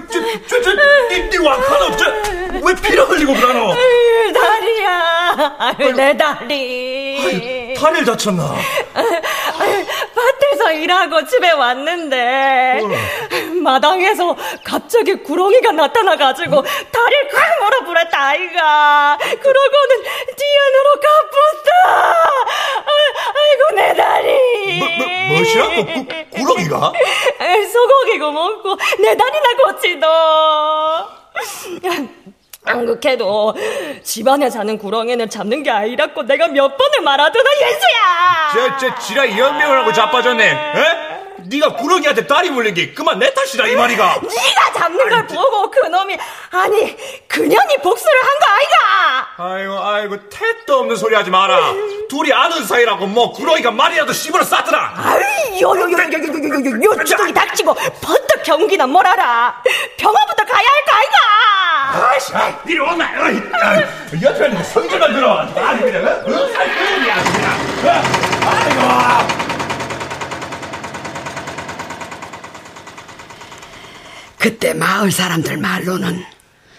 저저저 0.00 0.70
니 1.30 1.38
와카노 1.38 1.96
저왜 1.96 2.74
피를 2.82 3.04
흘리고 3.08 3.34
그러노? 3.34 3.74
다리야. 4.34 5.56
아유, 5.58 5.92
내 5.92 6.16
다리. 6.16 7.74
다리를 7.78 8.04
다쳤나? 8.06 8.54
아유, 8.94 9.84
밭에서 10.14 10.72
일하고 10.72 11.26
집에 11.26 11.50
왔는데 11.50 12.80
마당에서 13.62 14.36
갑자기 14.64 15.14
구렁이가 15.14 15.72
나타나가지고 15.72 16.62
다리를 16.62 17.28
콱 17.30 17.64
물어버렸다 17.64 18.18
아이가 18.20 19.18
그러고는 19.20 20.02
뒤안으로 20.36 21.00
가pus다 21.02 21.70
아이고 21.84 22.51
내 23.74 23.94
다리 23.94 24.78
뭐, 24.78 24.88
뭐, 24.98 25.36
뭐시라고? 25.36 25.86
구, 25.86 26.06
구렁이가? 26.30 26.92
소고기고 27.72 28.32
먹고 28.32 28.76
내 29.00 29.16
다리나 29.16 29.44
고치도 29.64 30.06
안 32.64 33.00
그래도 33.00 33.54
집안에 34.04 34.48
사는 34.50 34.78
구렁이는 34.78 35.28
잡는 35.28 35.62
게 35.62 35.70
아니라고 35.70 36.22
내가 36.22 36.46
몇 36.48 36.76
번을 36.76 37.00
말하더나 37.02 37.50
예수야 37.60 38.52
저, 38.52 38.76
저, 38.78 38.98
지라 39.00 39.36
연명을 39.36 39.78
하고 39.80 39.92
자빠졌네. 39.92 40.44
에? 40.50 41.21
네가 41.46 41.76
구렁이한테 41.76 42.26
다리 42.26 42.50
물린 42.50 42.74
게 42.74 42.92
그만 42.92 43.18
내 43.18 43.32
탓이다, 43.32 43.66
이 43.66 43.74
말이가. 43.76 44.20
네가 44.22 44.72
잡는 44.78 45.08
걸 45.08 45.26
보고 45.26 45.70
그놈이 45.70 46.16
아니 46.50 46.96
그년이 47.28 47.78
복수를 47.78 48.18
한 48.22 48.32
거 48.42 48.46
아이가 48.52 49.26
아이고, 49.54 49.78
아이고, 49.80 50.28
택도 50.28 50.80
없는 50.80 50.96
소리 50.96 51.14
하지 51.14 51.30
마라. 51.30 51.58
둘이 52.08 52.32
아는 52.32 52.64
사이라고 52.64 53.06
뭐 53.06 53.32
구렁이가 53.32 53.70
말이라도 53.70 54.12
씹으러 54.12 54.44
쌌더라. 54.44 54.94
아이 54.96 55.60
요요요요요요요 55.60 57.04
주둥이 57.04 57.32
닥치고 57.32 57.74
버떡 57.74 58.42
경기나 58.44 58.86
몰아라 58.86 59.62
병원부터 59.96 60.44
가야 60.44 60.64
할 60.66 60.82
거 60.84 60.96
아이가 60.96 62.08
아이씨, 62.08 62.32
이리 62.66 62.78
오마. 62.80 63.04
어이, 63.04 63.40
아이, 63.62 64.22
옆에 64.22 64.46
있는 64.48 64.62
성질만 64.64 65.12
들어. 65.14 65.38
아니, 65.40 65.80
그냥? 65.82 66.04
살거리야, 66.52 67.14
그냥. 67.24 67.50
어? 67.84 68.02
아이고. 68.48 69.41
그때 74.42 74.74
마을 74.74 75.12
사람들 75.12 75.56
말로는 75.56 76.20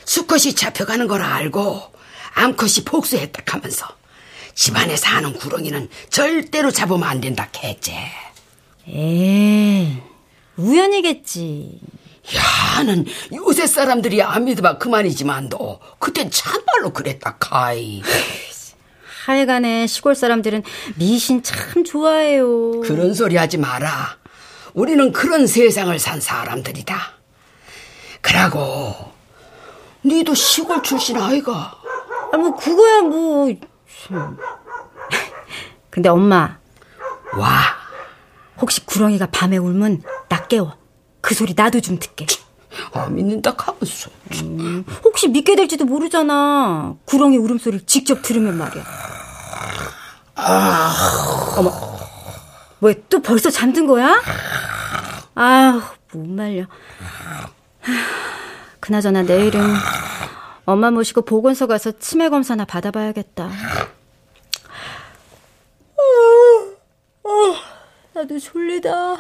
수컷이 0.04 0.54
잡혀가는 0.54 1.08
걸 1.08 1.22
알고 1.22 1.82
암컷이 2.34 2.84
복수했다 2.84 3.42
하면서 3.48 3.88
집안에 4.54 4.98
사는 4.98 5.32
구렁이는 5.32 5.88
절대로 6.10 6.72
잡으면 6.72 7.08
안 7.08 7.22
된다 7.22 7.48
했지. 7.64 7.94
에이, 8.86 9.98
우연이겠지. 10.58 11.80
야는 12.76 13.06
요새 13.34 13.66
사람들이 13.66 14.22
안 14.22 14.44
믿어봐 14.44 14.78
그만이지만도 14.78 15.80
그땐 16.00 16.30
참말로 16.32 16.92
그랬다 16.92 17.38
카이. 17.38 18.02
하여간에 19.26 19.88
시골 19.88 20.16
사람들은 20.16 20.64
미신 20.98 21.42
참 21.44 21.86
좋아해요. 21.86 22.82
그런 22.82 23.14
소리 23.14 23.38
하지 23.38 23.58
마라. 23.58 24.18
우리는 24.74 25.14
그런 25.14 25.48
세상을 25.48 25.98
산 25.98 26.20
사람들이다. 26.20 27.23
그러고 28.28 28.96
니도 30.04 30.34
시골 30.34 30.82
출신 30.82 31.18
아이가. 31.22 31.76
아, 32.34 32.38
뭐, 32.38 32.56
그거야, 32.56 33.02
뭐. 33.02 33.54
참. 34.08 34.38
근데 35.92 36.10
엄마, 36.10 36.58
와 37.38 37.50
혹시 38.60 38.84
구렁이가 38.86 39.28
밤에 39.28 39.58
울면 39.58 40.02
나 40.30 40.48
깨워. 40.48 40.76
그 41.22 41.36
소리 41.36 41.54
나도 41.56 41.80
좀 41.82 42.00
듣게. 42.00 42.26
아, 42.94 43.06
믿는다 43.08 43.54
하면서. 43.56 44.10
음, 44.42 44.84
혹시 45.04 45.28
믿게 45.28 45.56
될지도 45.56 45.86
모르잖아. 45.86 46.96
구렁이 47.06 47.38
울음소리를 47.38 47.86
직접 47.86 48.22
들으면 48.24 48.58
말이야. 48.58 48.84
아. 50.36 51.56
어머. 51.58 51.72
왜 52.82 52.96
또 53.10 53.22
벌써 53.22 53.50
잠든 53.50 53.86
거야? 53.88 54.20
아휴, 55.36 55.82
못 56.14 56.28
말려. 56.28 56.66
그나저나 58.80 59.24
내일은 59.24 59.62
엄마 60.66 60.92
모시고 60.92 61.24
보건소 61.24 61.68
가서 61.68 61.92
치매 62.00 62.30
검사나 62.30 62.66
받아봐야겠다. 62.66 63.50
어, 65.96 67.30
어, 67.30 67.56
나도 68.14 68.40
졸리다. 68.40 69.14
어. 69.14 69.20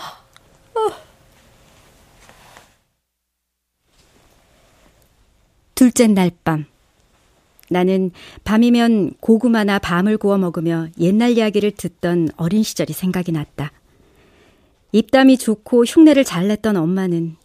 둘째 5.75 6.07
날 6.07 6.31
밤. 6.43 6.65
나는 7.69 8.11
밤이면 8.43 9.15
고구마나 9.19 9.79
밤을 9.79 10.17
구워 10.17 10.37
먹으며 10.37 10.87
옛날 10.99 11.31
이야기를 11.31 11.71
듣던 11.71 12.29
어린 12.37 12.63
시절이 12.63 12.93
생각이 12.93 13.31
났다. 13.31 13.71
입담이 14.91 15.37
좋고 15.37 15.85
흉내를 15.85 16.23
잘 16.23 16.47
냈던 16.47 16.77
엄마는 16.77 17.35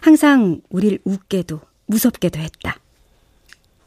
항상 0.00 0.60
우릴 0.70 0.98
웃게도 1.04 1.60
무섭게도 1.86 2.38
했다. 2.38 2.78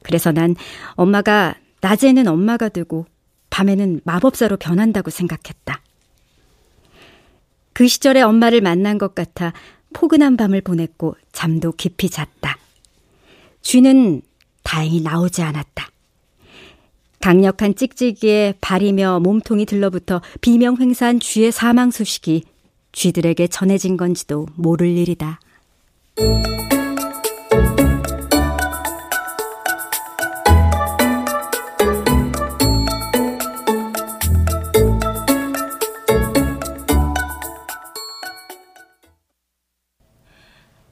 그래서 0.03 0.31
난 0.31 0.55
엄마가 0.95 1.55
낮에는 1.81 2.27
엄마가 2.27 2.69
되고 2.69 3.05
밤에는 3.49 4.01
마법사로 4.03 4.57
변한다고 4.57 5.09
생각했다. 5.11 5.81
그 7.73 7.87
시절에 7.87 8.21
엄마를 8.21 8.61
만난 8.61 8.97
것 8.97 9.15
같아 9.15 9.53
포근한 9.93 10.37
밤을 10.37 10.61
보냈고 10.61 11.15
잠도 11.31 11.71
깊이 11.71 12.09
잤다. 12.09 12.57
쥐는 13.61 14.21
다행히 14.63 15.01
나오지 15.01 15.41
않았다. 15.41 15.89
강력한 17.19 17.75
찍찍이에 17.75 18.55
발이며 18.61 19.19
몸통이 19.19 19.65
들러붙어 19.65 20.21
비명횡사한 20.41 21.19
쥐의 21.19 21.51
사망 21.51 21.91
소식이 21.91 22.43
쥐들에게 22.93 23.47
전해진 23.47 23.95
건지도 23.95 24.47
모를 24.55 24.87
일이다. 24.87 25.39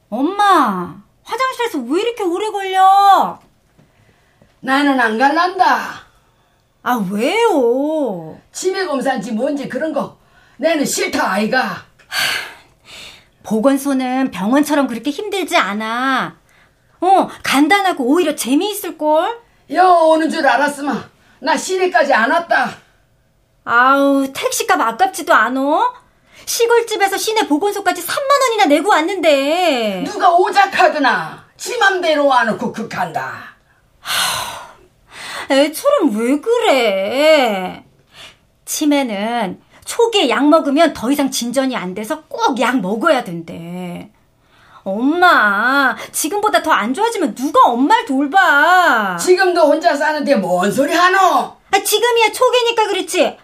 엄마, 0.09 1.01
화장실에서 1.23 1.79
왜 1.79 2.01
이렇게 2.01 2.23
오래 2.23 2.49
걸려? 2.49 3.39
나는 4.61 4.99
안 4.99 5.17
갈란다. 5.17 6.07
아, 6.81 7.07
왜요? 7.11 8.39
치매 8.51 8.85
검사인지 8.85 9.33
뭔지 9.33 9.67
그런 9.67 9.91
거. 9.93 10.17
나는 10.57 10.85
싫다, 10.85 11.33
아이가. 11.33 11.85
보건소는 13.49 14.29
병원처럼 14.29 14.85
그렇게 14.85 15.09
힘들지 15.09 15.57
않아. 15.57 16.37
어, 17.01 17.29
간단하고 17.41 18.03
오히려 18.03 18.35
재미있을걸? 18.35 19.39
여 19.73 19.87
오는 19.87 20.29
줄 20.29 20.45
알았으면 20.45 21.09
나 21.39 21.57
시내까지 21.57 22.13
안 22.13 22.29
왔다. 22.29 22.69
아우, 23.65 24.27
택시값 24.31 24.79
아깝지도 24.79 25.33
않어? 25.33 25.93
시골집에서 26.45 27.17
시내 27.17 27.47
보건소까지 27.47 28.05
3만 28.05 28.41
원이나 28.43 28.65
내고 28.65 28.89
왔는데. 28.89 30.03
누가 30.05 30.29
오작하드나 30.29 31.45
지 31.57 31.75
맘대로 31.79 32.27
와놓고 32.27 32.71
극한다. 32.71 33.55
애처럼 35.49 36.15
왜 36.15 36.39
그래? 36.39 37.83
치매는 38.65 39.59
초기에 39.93 40.29
약 40.29 40.47
먹으면 40.47 40.93
더 40.93 41.09
이상 41.11 41.31
진전이 41.31 41.75
안 41.75 41.95
돼서 41.95 42.21
꼭 42.25 42.59
약 42.59 42.79
먹어야 42.79 43.23
된대. 43.23 44.11
엄마, 44.83 45.95
지금보다 46.11 46.61
더 46.61 46.71
안 46.71 46.93
좋아지면 46.93 47.33
누가 47.33 47.59
엄마를 47.65 48.05
돌봐? 48.05 49.17
지금도 49.17 49.61
혼자 49.61 49.95
사는데 49.95 50.35
뭔 50.35 50.71
소리 50.71 50.93
하노? 50.93 51.17
아, 51.71 51.83
지금이야 51.83 52.31
초기니까 52.31 52.87
그렇지. 52.87 53.37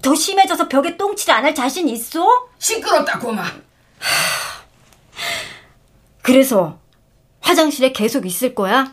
더 0.00 0.14
심해져서 0.14 0.68
벽에 0.68 0.96
똥칠 0.96 1.32
안 1.32 1.44
할 1.44 1.52
자신 1.52 1.88
있어? 1.88 2.48
시끄럽다 2.58 3.18
고마. 3.18 3.42
그래서 6.22 6.78
화장실에 7.40 7.90
계속 7.90 8.24
있을 8.24 8.54
거야? 8.54 8.92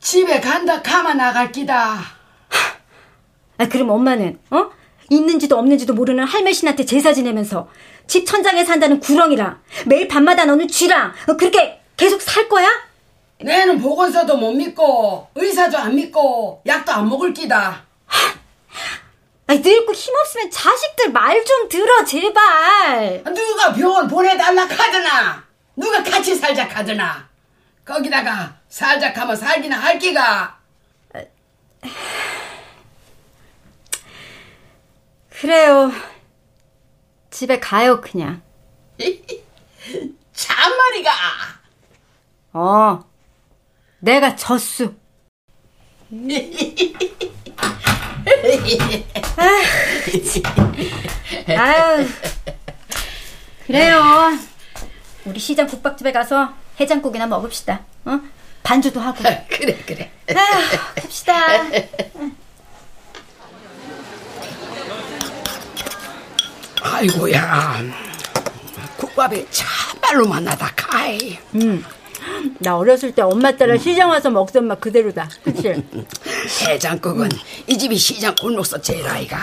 집에 0.00 0.40
간다 0.40 0.82
가만 0.82 1.18
나갈 1.18 1.52
기다. 1.52 1.98
아, 3.58 3.68
그럼 3.68 3.90
엄마는 3.90 4.40
어? 4.50 4.70
있는지도 5.10 5.56
없는지도 5.58 5.94
모르는 5.94 6.24
할매 6.24 6.52
신한테 6.52 6.84
제사 6.84 7.12
지내면서 7.12 7.68
집 8.06 8.26
천장에 8.26 8.64
산다는 8.64 9.00
구렁이랑 9.00 9.60
매일 9.86 10.08
밤마다 10.08 10.44
너는 10.44 10.68
쥐랑 10.68 11.12
어, 11.28 11.36
그렇게 11.36 11.80
계속 11.96 12.20
살 12.22 12.48
거야? 12.48 12.68
내는 13.40 13.80
보건소도 13.80 14.36
못 14.36 14.52
믿고 14.52 15.28
의사도 15.34 15.78
안 15.78 15.94
믿고 15.94 16.62
약도 16.66 16.92
안 16.92 17.08
먹을 17.08 17.32
기다. 17.32 17.84
아, 19.50 19.54
늙고 19.54 19.92
힘없으면 19.92 20.50
자식들 20.50 21.10
말 21.12 21.42
좀 21.44 21.68
들어 21.68 22.04
제발. 22.04 23.22
누가 23.24 23.72
병원 23.72 24.06
보내달라 24.08 24.66
카드나? 24.66 25.42
누가 25.76 26.02
같이 26.02 26.34
살자 26.34 26.68
카드나? 26.68 27.26
거기다가 27.84 28.54
살자 28.68 29.12
하면 29.14 29.34
살기나 29.36 29.78
할 29.78 29.98
기가. 29.98 30.58
그래요. 35.40 35.92
집에 37.30 37.60
가요 37.60 38.00
그냥. 38.00 38.42
참말이가. 40.32 41.10
어. 42.54 43.04
내가 44.00 44.34
졌수. 44.34 44.94
아유. 51.56 52.06
그래요. 53.66 54.02
우리 55.24 55.38
시장 55.38 55.66
국밥집에 55.68 56.10
가서 56.12 56.52
해장국이나 56.80 57.26
먹읍시다. 57.26 57.84
어? 58.06 58.20
반주도 58.62 59.00
하고. 59.00 59.18
그래 59.48 59.76
그래. 59.86 60.10
아휴, 60.30 60.94
갑시다. 60.96 61.34
아이고야. 66.82 67.82
국밥이 68.96 69.46
참말로 69.50 70.28
만나다 70.28 70.70
카이. 70.76 71.38
음. 71.54 71.84
나 72.58 72.76
어렸을 72.76 73.12
때 73.14 73.22
엄마 73.22 73.56
따라 73.56 73.76
시장 73.78 74.10
와서 74.10 74.30
먹던 74.30 74.66
맛 74.66 74.80
그대로다. 74.80 75.28
그치? 75.42 75.82
해장국은 76.66 77.28
이 77.66 77.78
집이 77.78 77.96
시장 77.96 78.34
골목서 78.34 78.80
제일 78.80 79.06
아이가. 79.06 79.38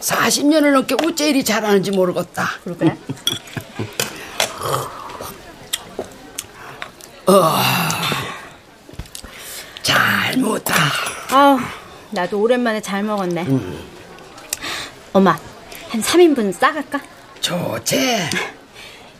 40년을 0.00 0.72
넘게 0.72 0.96
어째 1.02 1.30
이리 1.30 1.44
잘하는지 1.44 1.90
모르겠다. 1.92 2.50
그러게. 2.64 2.94
잘 9.82 10.36
먹었다. 10.36 10.74
아우, 11.30 11.58
나도 12.10 12.40
오랜만에 12.40 12.80
잘 12.80 13.02
먹었네. 13.02 13.46
엄마, 15.12 15.38
한 15.90 16.02
3인분 16.02 16.52
싸갈까? 16.52 17.00
좋지. 17.40 17.96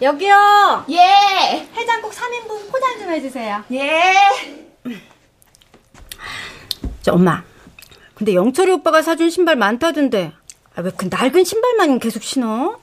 여기요. 0.03 0.85
예. 0.91 1.67
해장국 1.75 2.13
3인분 2.13 2.71
포장 2.71 2.99
좀 2.99 3.11
해주세요. 3.13 3.65
예. 3.73 4.15
저 7.03 7.13
엄마. 7.13 7.43
근데 8.15 8.35
영철이 8.35 8.71
오빠가 8.73 9.03
사준 9.03 9.31
신발 9.31 9.57
많다던데. 9.57 10.33
아, 10.77 10.81
왜 10.83 10.91
그 10.97 11.07
낡은 11.11 11.45
신발만 11.45 11.99
계속 11.99 12.23
신어? 12.23 12.79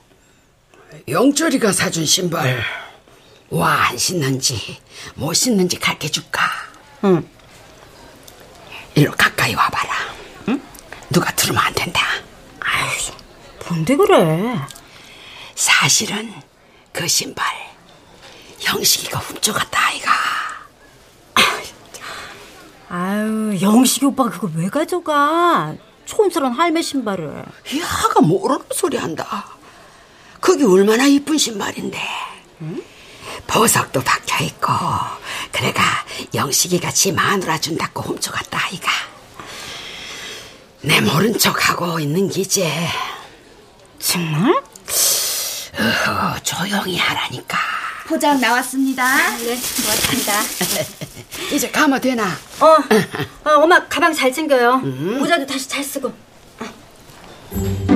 영철이가 1.08 1.72
사준 1.72 2.04
신발. 2.06 2.62
와, 3.50 3.88
안 3.88 3.96
신는지, 3.96 4.78
못 5.14 5.32
신는지 5.34 5.78
가르쳐 5.78 6.08
줄까? 6.08 6.42
응. 7.04 7.26
이리 8.94 9.06
가까이 9.06 9.54
와봐라. 9.54 9.94
응? 10.48 10.60
누가 11.10 11.30
들으면 11.36 11.62
안 11.62 11.72
된다. 11.74 12.00
뭔데 13.68 13.96
그래? 13.96 14.60
사실은 15.54 16.32
그 16.92 17.06
신발, 17.08 17.46
형식이가 18.60 19.18
훔쳐갔다, 19.18 19.86
아이가. 19.86 20.12
아유, 22.88 23.58
영식이 23.60 24.06
오빠가 24.06 24.30
그걸 24.30 24.52
왜 24.54 24.68
가져가? 24.68 25.74
촌스러운 26.04 26.52
할매 26.52 26.82
신발을. 26.82 27.44
야가 27.78 28.20
모르는 28.20 28.64
소리 28.72 28.96
한다. 28.96 29.46
그게 30.40 30.64
얼마나 30.64 31.04
이쁜 31.04 31.36
신발인데. 31.36 31.98
보석도 33.48 34.02
박혀있고 34.02 34.72
그래가 35.52 35.82
영식이가 36.34 36.90
지 36.90 37.12
마누라 37.12 37.58
준다고 37.58 38.02
훔쳐갔다 38.02 38.66
아이가 38.66 38.90
내 40.80 41.00
모른 41.00 41.36
척 41.38 41.68
하고 41.68 42.00
있는 42.00 42.28
기제 42.28 42.70
정말? 44.06 44.54
어허, 45.78 46.38
조용히 46.44 46.96
하라니까 46.96 47.58
포장 48.06 48.40
나왔습니다. 48.40 49.16
네, 49.38 49.56
고맙습니다. 49.56 50.32
이제 51.52 51.68
가면 51.70 52.00
되나? 52.00 52.24
어, 52.60 52.66
어, 53.44 53.50
엄마 53.62 53.84
가방 53.88 54.14
잘 54.14 54.32
챙겨요. 54.32 54.76
모자도 54.78 55.44
다시 55.44 55.68
잘 55.68 55.82
쓰고. 55.82 56.12
내 57.50 57.95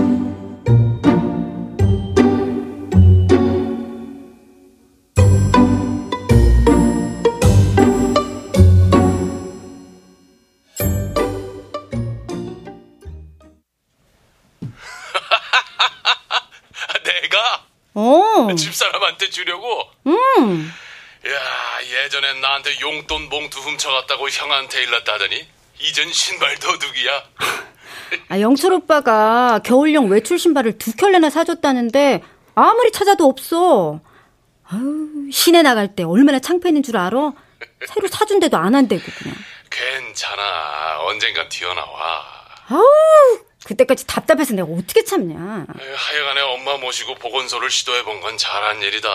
가 18.00 18.52
어, 18.52 18.54
집사람한테 18.54 19.30
주려고. 19.30 19.84
음, 20.06 20.72
야 21.26 22.04
예전엔 22.04 22.40
나한테 22.40 22.80
용돈 22.80 23.28
봉투 23.28 23.60
훔쳐갔다고 23.60 24.28
형한테 24.28 24.82
일렀다더니 24.82 25.46
이젠 25.80 26.12
신발 26.12 26.58
도둑이야. 26.58 27.22
아, 28.28 28.40
영철 28.40 28.72
오빠가 28.72 29.60
겨울용 29.64 30.10
외출 30.10 30.38
신발을 30.38 30.78
두 30.78 30.94
켤레나 30.96 31.30
사줬다는데 31.30 32.22
아무리 32.54 32.90
찾아도 32.92 33.26
없어. 33.26 34.00
아유, 34.68 35.30
시내 35.32 35.62
나갈 35.62 35.94
때 35.94 36.02
얼마나 36.02 36.38
창피했는 36.38 36.82
줄 36.82 36.96
알아? 36.96 37.32
새로 37.86 38.08
사준 38.08 38.40
데도 38.40 38.56
안 38.56 38.74
한대고 38.74 39.02
그냥. 39.18 39.36
괜찮아. 39.70 41.00
언젠간 41.02 41.48
튀어나와. 41.48 42.24
아우, 42.68 43.38
그때까지 43.64 44.06
답답해서 44.06 44.54
내가 44.54 44.68
어떻게 44.68 45.04
참냐. 45.04 45.66
하여간에 45.94 46.40
엄마 46.40 46.76
모시고 46.78 47.14
보건소를 47.16 47.70
시도해 47.70 48.02
본 48.04 48.20
건 48.20 48.36
잘한 48.38 48.82
일이다. 48.82 49.08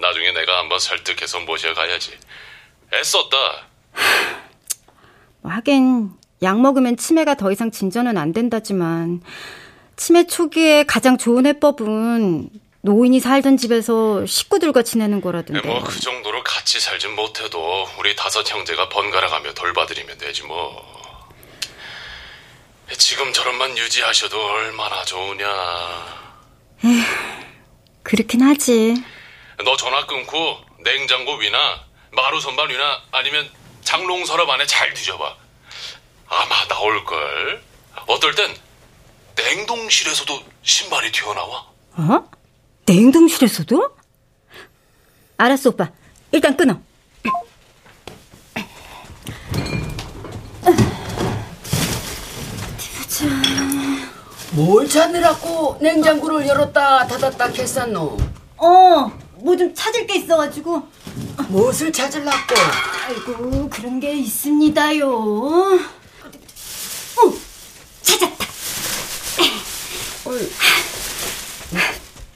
나중에 0.00 0.32
내가 0.32 0.58
한번 0.58 0.78
설득해서 0.78 1.40
모셔가야지. 1.40 2.18
애썼다. 2.92 3.36
뭐 5.40 5.52
하긴 5.52 6.10
약 6.42 6.60
먹으면 6.60 6.96
치매가 6.96 7.34
더 7.36 7.50
이상 7.52 7.70
진전은 7.70 8.16
안 8.18 8.32
된다지만 8.32 9.22
치매 9.96 10.26
초기에 10.26 10.84
가장 10.84 11.16
좋은 11.18 11.46
해법은 11.46 12.50
노인이 12.82 13.18
살던 13.20 13.56
집에서 13.56 14.26
식구들과 14.26 14.82
지내는 14.82 15.20
거라던데. 15.20 15.66
뭐 15.66 15.82
그 15.84 15.98
정도로 16.00 16.42
같이 16.44 16.80
살진 16.80 17.14
못해도 17.14 17.88
우리 17.98 18.14
다섯 18.16 18.48
형제가 18.50 18.88
번갈아가며 18.88 19.54
돌봐드리면 19.54 20.18
되지 20.18 20.42
뭐. 20.42 20.93
지금처럼만 22.96 23.76
유지하셔도 23.76 24.40
얼마나 24.44 25.04
좋으냐. 25.04 25.46
그렇긴 28.02 28.42
하지. 28.42 28.94
너 29.64 29.76
전화 29.76 30.04
끊고 30.06 30.58
냉장고 30.82 31.36
위나 31.36 31.84
마루 32.12 32.40
선반 32.40 32.68
위나 32.70 33.02
아니면 33.12 33.48
장롱 33.82 34.24
서랍 34.26 34.48
안에 34.50 34.66
잘 34.66 34.92
뒤져봐. 34.94 35.36
아마 36.28 36.64
나올걸. 36.68 37.62
어떨 38.06 38.34
땐 38.34 38.54
냉동실에서도 39.36 40.42
신발이 40.62 41.12
튀어나와. 41.12 41.66
어? 41.96 42.30
냉동실에서도? 42.86 43.96
알았어, 45.36 45.70
오빠. 45.70 45.90
일단 46.32 46.56
끊어. 46.56 46.80
뭘 54.54 54.88
찾느라고 54.88 55.78
냉장고를 55.80 56.46
열었다 56.46 57.06
닫았다 57.06 57.46
했었노? 57.46 58.16
어, 58.56 59.12
뭐 59.36 59.56
좀 59.56 59.74
찾을 59.74 60.06
게 60.06 60.16
있어가지고. 60.16 60.82
무엇을 61.48 61.92
찾으려고? 61.92 62.36
아이고, 63.06 63.68
그런 63.68 64.00
게 64.00 64.12
있습니다요. 64.14 65.10
어, 65.10 65.78
찾았다. 68.02 68.46
어이, 70.26 70.50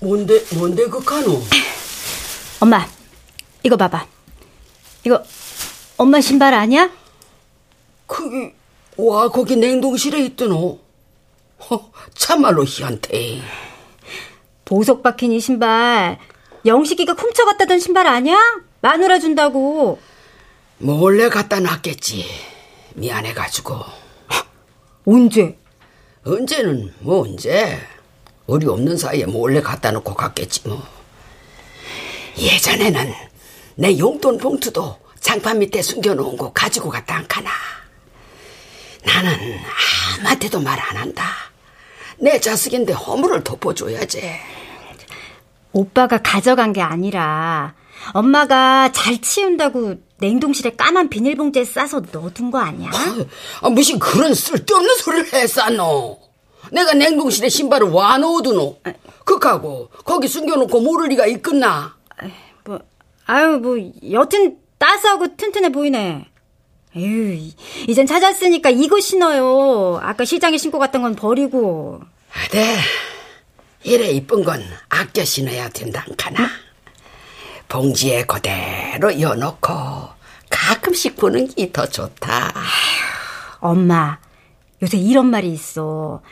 뭔데 0.00 0.44
뭔데 0.54 0.86
그 0.88 1.02
카노? 1.02 1.42
엄마, 2.60 2.86
이거 3.62 3.76
봐봐. 3.76 4.06
이거 5.04 5.22
엄마 5.96 6.20
신발 6.20 6.54
아니야? 6.54 6.90
그게 8.06 8.54
와 8.96 9.28
거기 9.28 9.56
냉동실에 9.56 10.20
있더노. 10.26 10.78
허, 11.58 11.90
참말로 12.14 12.64
희한테. 12.64 13.40
보석 14.64 15.02
박힌 15.02 15.32
이 15.32 15.40
신발 15.40 16.18
영식이가 16.66 17.14
훔쳐갔다던 17.14 17.78
신발 17.78 18.06
아니야? 18.06 18.38
마누라 18.80 19.18
준다고. 19.18 19.98
몰래 20.78 21.28
갖다 21.28 21.60
놨겠지. 21.60 22.24
미안해가지고. 22.94 23.76
언제? 25.06 25.58
언제는 26.24 26.92
뭐 27.00 27.22
언제 27.22 27.78
우리 28.46 28.66
없는 28.66 28.96
사이에 28.96 29.24
몰래 29.24 29.60
갖다 29.62 29.90
놓고 29.90 30.14
갔겠지 30.14 30.68
뭐. 30.68 30.82
예전에는 32.38 33.12
내 33.76 33.98
용돈 33.98 34.36
봉투도 34.38 34.98
장판 35.20 35.58
밑에 35.60 35.80
숨겨놓은 35.82 36.36
거 36.36 36.52
가지고 36.52 36.90
갔다 36.90 37.16
안 37.16 37.26
카나. 37.26 37.50
나는 39.08 39.32
아무한테도 40.20 40.60
말 40.60 40.78
안 40.78 40.96
한다. 40.96 41.24
내 42.18 42.40
자식인데 42.40 42.92
허물을 42.92 43.44
덮어줘야지. 43.44 44.22
오빠가 45.72 46.18
가져간 46.18 46.72
게 46.72 46.80
아니라 46.82 47.74
엄마가 48.12 48.90
잘 48.92 49.20
치운다고 49.20 49.96
냉동실에 50.18 50.70
까만 50.76 51.08
비닐봉지에 51.10 51.64
싸서 51.64 52.02
넣어둔 52.10 52.50
거 52.50 52.58
아니야? 52.58 52.90
아, 53.60 53.68
무슨 53.70 53.98
그런 53.98 54.34
쓸데없는 54.34 54.96
소리를 54.96 55.32
했었노. 55.32 56.18
내가 56.72 56.94
냉동실에 56.94 57.48
신발을 57.48 57.90
와 57.90 58.18
넣어두노. 58.18 58.80
그하고 59.24 59.90
거기 60.04 60.26
숨겨놓고 60.26 60.80
모를 60.80 61.08
리가 61.10 61.26
있겠나. 61.26 61.96
뭐, 62.64 62.80
아유, 63.26 63.58
뭐, 63.58 63.76
여튼 64.10 64.56
따스하고 64.78 65.36
튼튼해 65.36 65.70
보이네. 65.70 66.26
에휴, 66.96 67.50
이젠 67.86 68.06
찾았으니까 68.06 68.70
이거 68.70 69.00
신어요. 69.00 70.00
아까 70.02 70.24
시장에 70.24 70.56
신고 70.56 70.78
갔던 70.78 71.02
건 71.02 71.14
버리고. 71.14 72.00
아들, 72.32 72.60
이래 73.84 74.10
이쁜 74.10 74.42
건 74.44 74.62
아껴 74.88 75.24
신어야 75.24 75.68
된다, 75.68 76.04
카나. 76.16 76.48
봉지에 77.68 78.24
그대로 78.24 79.10
이어놓고 79.10 79.72
가끔씩 80.50 81.16
보는 81.16 81.48
게 81.54 81.70
더 81.70 81.86
좋다. 81.86 82.52
엄마, 83.60 84.18
요새 84.82 84.96
이런 84.96 85.26
말이 85.26 85.52
있어. 85.52 86.22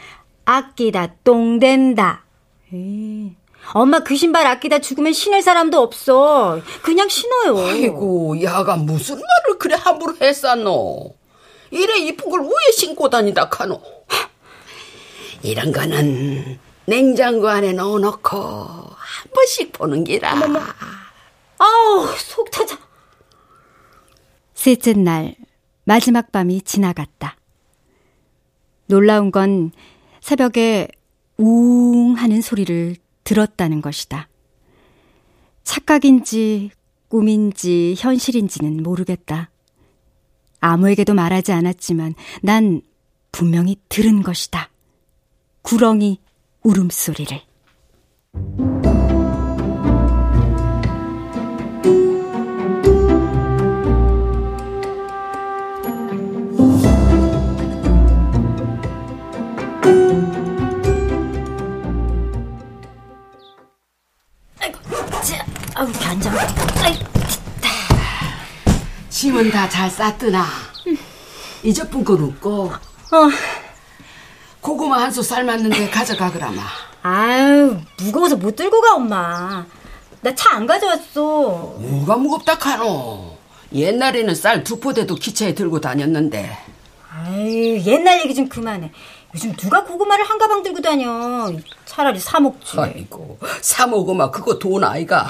아끼다 0.46 1.16
똥 1.24 1.58
된다. 1.58 2.24
에이, 2.72 3.34
엄마 3.74 4.00
그 4.00 4.16
신발 4.16 4.46
아끼다 4.46 4.78
죽으면 4.78 5.12
신을 5.12 5.42
사람도 5.42 5.80
없어. 5.80 6.60
그냥 6.82 7.08
신어요. 7.08 7.58
아이고, 7.58 8.42
야가 8.42 8.76
무슨 8.76 9.16
말을 9.16 9.58
그래 9.58 9.74
함부로 9.76 10.14
했었노. 10.20 11.14
이래 11.70 11.98
이쁜 11.98 12.30
걸 12.30 12.40
왜 12.42 12.52
신고 12.76 13.10
다니다 13.10 13.48
카노. 13.48 13.80
이런 15.42 15.72
거는 15.72 16.58
냉장고 16.86 17.48
안에 17.48 17.72
넣어놓고 17.72 18.36
한 18.38 19.30
번씩 19.34 19.72
보는 19.72 20.04
기라. 20.04 20.34
아우, 21.58 22.06
속 22.18 22.50
터져. 22.50 22.76
셋째 24.54 24.92
날, 24.94 25.34
마지막 25.84 26.32
밤이 26.32 26.62
지나갔다. 26.62 27.36
놀라운 28.86 29.30
건 29.32 29.72
새벽에 30.20 30.88
우웅 31.36 32.14
하는 32.14 32.40
소리를 32.40 32.96
들었다는 33.26 33.82
것이다. 33.82 34.28
착각인지 35.64 36.70
꿈인지 37.08 37.94
현실인지는 37.98 38.82
모르겠다. 38.82 39.50
아무에게도 40.60 41.12
말하지 41.12 41.52
않았지만 41.52 42.14
난 42.42 42.80
분명히 43.32 43.76
들은 43.88 44.22
것이다. 44.22 44.70
구렁이 45.62 46.20
울음소리를. 46.62 47.42
아유 65.86 65.92
간장. 66.00 66.36
아이. 66.82 66.98
짐은 69.08 69.50
다 69.52 69.68
잘 69.68 69.88
쌌드나. 69.88 70.44
응. 70.88 70.98
이제뿐 71.62 72.04
건 72.04 72.24
없고. 72.24 72.72
어. 72.72 73.30
고구마 74.60 75.00
한 75.00 75.12
수 75.12 75.22
삶았는데 75.22 75.90
가져가그라마. 75.90 76.60
아유 77.02 77.76
무거워서 78.00 78.34
못 78.36 78.56
들고 78.56 78.80
가 78.80 78.94
엄마. 78.96 79.64
나 80.22 80.34
차 80.34 80.56
안 80.56 80.66
가져왔어. 80.66 81.76
뭐가 81.78 82.16
무겁다 82.16 82.58
카노. 82.58 83.36
옛날에는 83.72 84.34
쌀 84.34 84.64
두 84.64 84.80
포대도 84.80 85.14
기차에 85.14 85.54
들고 85.54 85.80
다녔는데. 85.80 86.58
아유 87.12 87.80
옛날 87.86 88.20
얘기 88.22 88.34
좀 88.34 88.48
그만해. 88.48 88.90
요즘 89.34 89.54
누가 89.54 89.84
고구마를 89.84 90.24
한 90.28 90.36
가방 90.38 90.64
들고 90.64 90.80
다녀. 90.82 91.52
차라리 91.84 92.18
사 92.18 92.40
먹지. 92.40 92.78
아이고, 92.80 93.38
사 93.60 93.86
먹어마 93.86 94.30
그거 94.30 94.58
돈 94.58 94.82
아이가. 94.82 95.28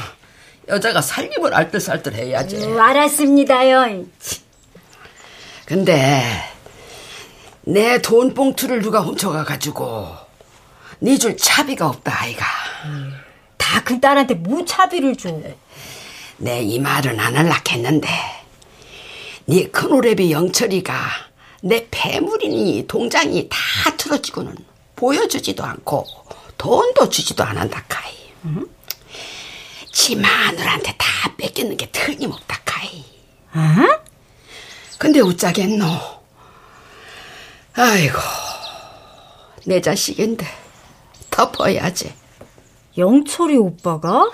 여자가 0.68 1.00
살림을 1.00 1.54
알뜰살뜰 1.54 2.14
해야지. 2.14 2.56
아유, 2.56 2.80
알았습니다요. 2.80 4.04
근데 5.64 6.22
내 7.62 7.98
돈 8.00 8.34
봉투를 8.34 8.80
누가 8.82 9.00
훔쳐가가지고 9.00 10.08
네 11.00 11.18
줄 11.18 11.36
차비가 11.36 11.88
없다 11.88 12.22
아이가. 12.22 12.46
다큰 13.56 14.00
딸한테 14.00 14.34
뭐 14.34 14.64
차비를 14.64 15.16
줘. 15.16 15.30
내 16.38 16.60
이 16.62 16.78
말은 16.78 17.18
안 17.18 17.36
할라 17.36 17.60
했는데 17.68 18.08
네 19.46 19.68
큰오래비 19.68 20.30
영철이가 20.32 20.94
내 21.62 21.86
폐물이니 21.90 22.84
동장이 22.86 23.48
다 23.48 23.56
틀어지고는 23.96 24.54
보여주지도 24.96 25.64
않고 25.64 26.06
돈도 26.58 27.08
주지도 27.08 27.42
않았다 27.44 27.84
카이. 27.88 28.12
응? 28.46 28.66
지 29.96 30.14
마누라한테 30.14 30.94
다 30.98 31.34
뺏겼는 31.38 31.78
게 31.78 31.90
틀림없다 31.90 32.60
카이. 32.66 33.02
어? 33.54 34.04
근데 34.98 35.20
어쩌겠노? 35.20 35.86
아이고, 37.72 38.18
내 39.64 39.80
자식인데 39.80 40.46
덮어야지. 41.30 42.12
영철이 42.98 43.56
오빠가? 43.56 44.30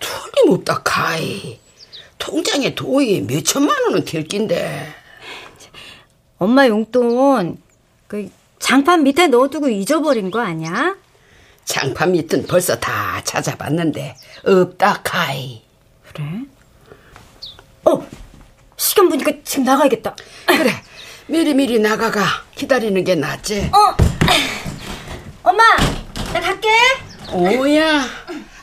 틀림없다, 0.00 0.82
카이. 0.82 1.60
통장에 2.18 2.74
돈이 2.74 3.20
몇 3.20 3.44
천만 3.44 3.72
원은 3.84 4.04
될 4.04 4.24
낀데. 4.24 4.92
엄마 6.38 6.66
용돈 6.66 7.62
그 8.08 8.28
장판 8.58 9.04
밑에 9.04 9.28
넣어두고 9.28 9.68
잊어버린 9.68 10.32
거 10.32 10.40
아니야? 10.40 10.96
장판 11.64 12.12
밑은 12.12 12.46
벌써 12.46 12.76
다 12.78 13.20
찾아봤는데 13.24 14.16
없다, 14.46 15.00
카이. 15.02 15.62
그래? 16.12 16.24
어, 17.84 18.06
시간 18.76 19.08
보니까 19.08 19.32
지금 19.44 19.64
나가야겠다. 19.64 20.14
그래, 20.46 20.70
미리 21.26 21.54
미리 21.54 21.78
나가가 21.78 22.22
기다리는 22.54 23.02
게 23.04 23.14
낫지. 23.14 23.70
어, 23.72 23.96
엄마, 25.42 25.62
나 26.32 26.40
갈게. 26.40 26.68
오야, 27.32 28.02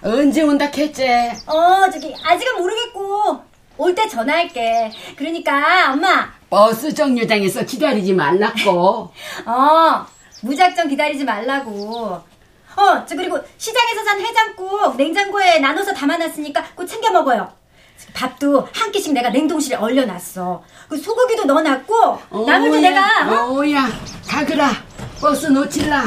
언제 0.04 0.42
온다 0.44 0.66
했지? 0.76 1.06
어, 1.48 1.90
저기 1.92 2.16
아직은 2.24 2.58
모르겠고 2.58 3.44
올 3.78 3.96
때 3.96 4.08
전화할게. 4.08 4.92
그러니까 5.18 5.92
엄마, 5.92 6.32
버스 6.50 6.94
정류장에서 6.94 7.64
기다리지 7.66 8.14
말라고. 8.14 9.12
어, 9.46 10.06
무작정 10.44 10.88
기다리지 10.88 11.24
말라고. 11.26 12.22
어, 12.76 13.06
저 13.06 13.16
그리고 13.16 13.40
시장에서 13.58 14.04
산 14.06 14.20
해장국 14.22 14.96
냉장고에 14.98 15.60
나눠서 15.60 15.94
담아놨으니까 15.94 16.64
꼭 16.76 16.86
챙겨 16.86 17.12
먹어요. 17.12 17.52
밥도 18.14 18.68
한 18.74 18.92
끼씩 18.92 19.14
내가 19.14 19.30
냉동실에 19.30 19.76
얼려놨어. 19.76 20.64
그 20.90 20.98
소고기도 20.98 21.46
넣어놨고 21.46 22.20
오야, 22.32 22.60
내가 22.60 23.44
어? 23.44 23.52
오야, 23.52 23.88
가그라. 24.28 24.72
버스 25.20 25.48
놓칠라. 25.48 26.06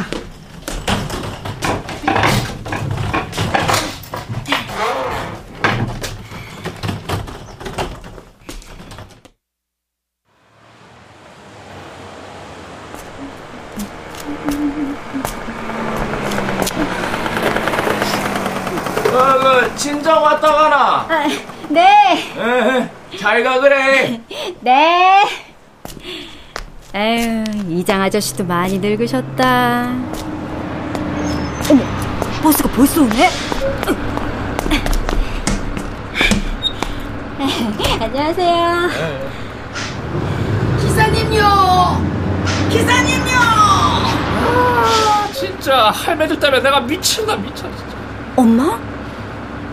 어, 19.13 19.39
그 19.39 19.77
친정 19.77 20.23
왔다 20.23 20.53
가나? 20.53 20.77
아, 21.09 21.29
네, 21.69 21.91
잘 23.19 23.43
가 23.45 23.61
그래. 23.61 24.21
네. 24.61 25.23
에휴, 26.95 27.45
이장 27.71 27.94
아저씨도 28.05 28.45
많이 28.45 28.79
늙으셨다. 28.81 29.89
어머, 31.71 31.83
버스가 32.43 32.69
벌써 32.69 33.01
오네? 33.01 33.31
안녕하세요. 38.01 38.91
기사님요! 40.81 41.43
기사님요! 42.71 43.39
아, 44.45 45.27
진짜 45.33 45.91
할매들 45.91 46.39
때문에 46.39 46.61
내가 46.63 46.81
미친다 46.81 47.37
미쳐 47.37 47.63
진짜. 47.75 47.97
엄마? 48.37 48.79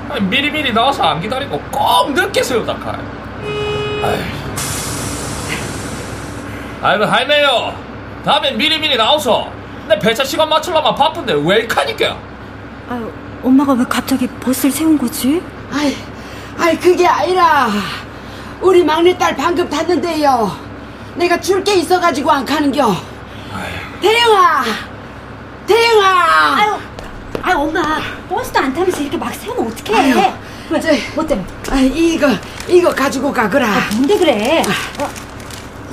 아니, 0.10 0.22
미리미리 0.22 0.72
나와서 0.72 1.04
안 1.04 1.20
기다리고 1.20 1.60
꼭 1.70 2.14
늦게 2.14 2.42
세우다 2.44 2.78
카. 2.78 2.98
아이. 4.04 4.22
아이고 6.82 7.04
할매요. 7.04 7.91
다음에 8.24 8.52
미리미리 8.52 8.98
나와서 8.98 9.50
내 9.88 9.98
배차 9.98 10.24
시간 10.24 10.48
맞추려면 10.50 10.94
바쁜데 10.96 11.34
왜 11.44 11.62
이카니까? 11.64 12.18
아유, 12.90 13.12
엄마가 13.44 13.74
왜 13.74 13.84
갑자기 13.90 14.28
버스를 14.28 14.72
세운 14.72 14.98
거지? 14.98 15.42
아이, 15.74 15.96
아이, 16.58 16.78
그게 16.78 17.08
아니라, 17.08 17.70
우리 18.62 18.84
막내딸 18.84 19.36
방금 19.36 19.68
탔는데요. 19.70 20.56
내가 21.16 21.40
줄 21.40 21.64
게 21.64 21.76
있어가지고 21.76 22.32
안 22.32 22.46
가는겨. 22.46 22.96
대영아! 24.02 24.64
대영아! 25.68 26.56
아유, 26.58 26.74
아유, 27.42 27.58
엄마, 27.58 27.82
버스도 28.30 28.60
안 28.60 28.74
타면서 28.74 29.02
이렇게 29.02 29.18
막 29.18 29.34
세우면 29.34 29.72
어떡해? 29.72 30.00
아유, 30.00 30.22
왜, 30.70 30.80
저- 30.80 30.90
뭐 31.16 31.26
때문에? 31.26 31.48
아, 31.72 31.76
이거, 31.80 32.28
이거 32.68 32.94
가지고 32.94 33.32
가거라. 33.34 33.68
뭔데 33.94 34.18
그래? 34.18 34.64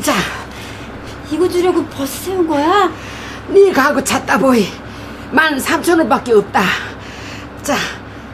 자, 0.02 0.12
이거 1.30 1.48
주려고 1.48 1.84
버스 1.86 2.24
세운 2.24 2.46
거야? 2.46 2.90
네 3.48 3.72
가고 3.72 4.02
찾다 4.02 4.38
보이. 4.38 4.66
만 5.30 5.58
삼천 5.58 5.98
원밖에 5.98 6.32
없다. 6.32 6.62
자, 7.62 7.74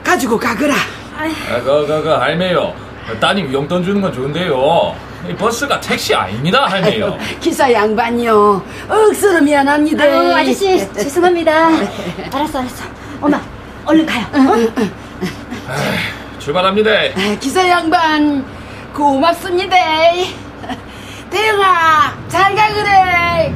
가지고 0.05 0.39
가거라. 0.39 0.75
아, 1.17 1.61
그, 1.63 1.87
그, 1.87 2.03
그, 2.03 2.09
할매요. 2.09 2.75
따님 3.21 3.53
용돈 3.53 3.83
주는 3.83 4.01
건 4.01 4.13
좋은데요. 4.13 4.95
이 5.29 5.35
버스가 5.35 5.81
택시 5.81 6.15
아닙니다, 6.15 6.67
할매요. 6.67 7.19
기사 7.41 7.73
양반이요. 7.73 8.63
억수로 8.89 9.41
미안합니다. 9.41 10.05
아유, 10.05 10.35
아저씨, 10.35 10.79
죄송합니다. 10.93 11.69
알았어, 12.33 12.59
알았어. 12.61 12.85
엄마, 13.21 13.41
얼른 13.87 14.07
가요. 14.07 14.27
어? 14.35 14.85
출발합니다. 16.39 16.91
아, 16.91 17.37
기사 17.41 17.67
양반 17.69 18.45
고맙습니다. 18.93 19.77
대영아 21.35 22.29
잘 22.29 22.55
가 22.55 22.69
그래. 22.73 23.53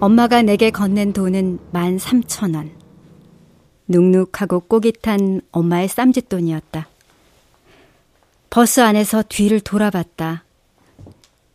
엄마가 0.00 0.42
내게 0.42 0.70
건넨 0.70 1.12
돈은 1.12 1.58
만 1.72 1.98
삼천 1.98 2.54
원. 2.54 2.70
눅눅하고 3.86 4.60
꼬깃한 4.60 5.40
엄마의 5.52 5.88
쌈짓돈이었다. 5.88 6.88
버스 8.50 8.80
안에서 8.80 9.22
뒤를 9.28 9.60
돌아봤다. 9.60 10.44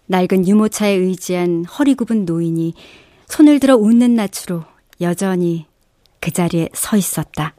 낡은 0.07 0.47
유모차에 0.47 0.91
의지한 0.91 1.66
허리 1.66 1.95
굽은 1.95 2.26
노인이 2.26 2.74
손을 3.28 3.59
들어 3.59 3.76
웃는 3.76 4.16
낯으로 4.16 4.63
여전히 5.01 5.66
그 6.20 6.32
자리에 6.32 6.70
서 6.74 6.97
있었다. 6.97 7.53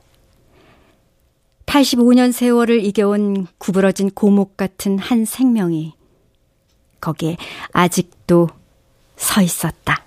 85년 1.66 2.32
세월을 2.32 2.84
이겨온 2.84 3.46
구부러진 3.58 4.10
고목 4.10 4.56
같은 4.56 4.98
한 4.98 5.24
생명이 5.24 5.94
거기에 7.00 7.36
아직도 7.72 8.48
서 9.16 9.42
있었다. 9.42 10.05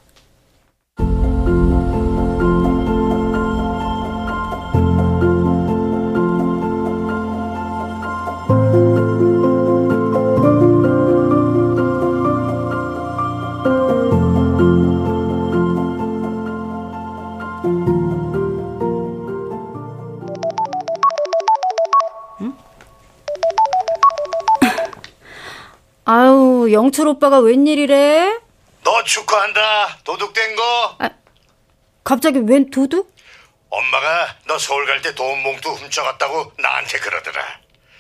영철 26.89 27.07
오빠가 27.07 27.37
웬일이래? 27.39 28.39
너 28.83 29.03
축하한다. 29.03 29.99
도둑된 30.03 30.55
거. 30.55 30.95
아, 30.97 31.09
갑자기 32.03 32.39
웬 32.39 32.71
도둑? 32.71 33.13
엄마가 33.69 34.35
너 34.47 34.57
서울 34.57 34.87
갈 34.87 34.99
때 35.03 35.13
돈 35.13 35.43
봉투 35.43 35.69
훔쳐갔다고 35.69 36.53
나한테 36.57 36.97
그러더라. 36.97 37.43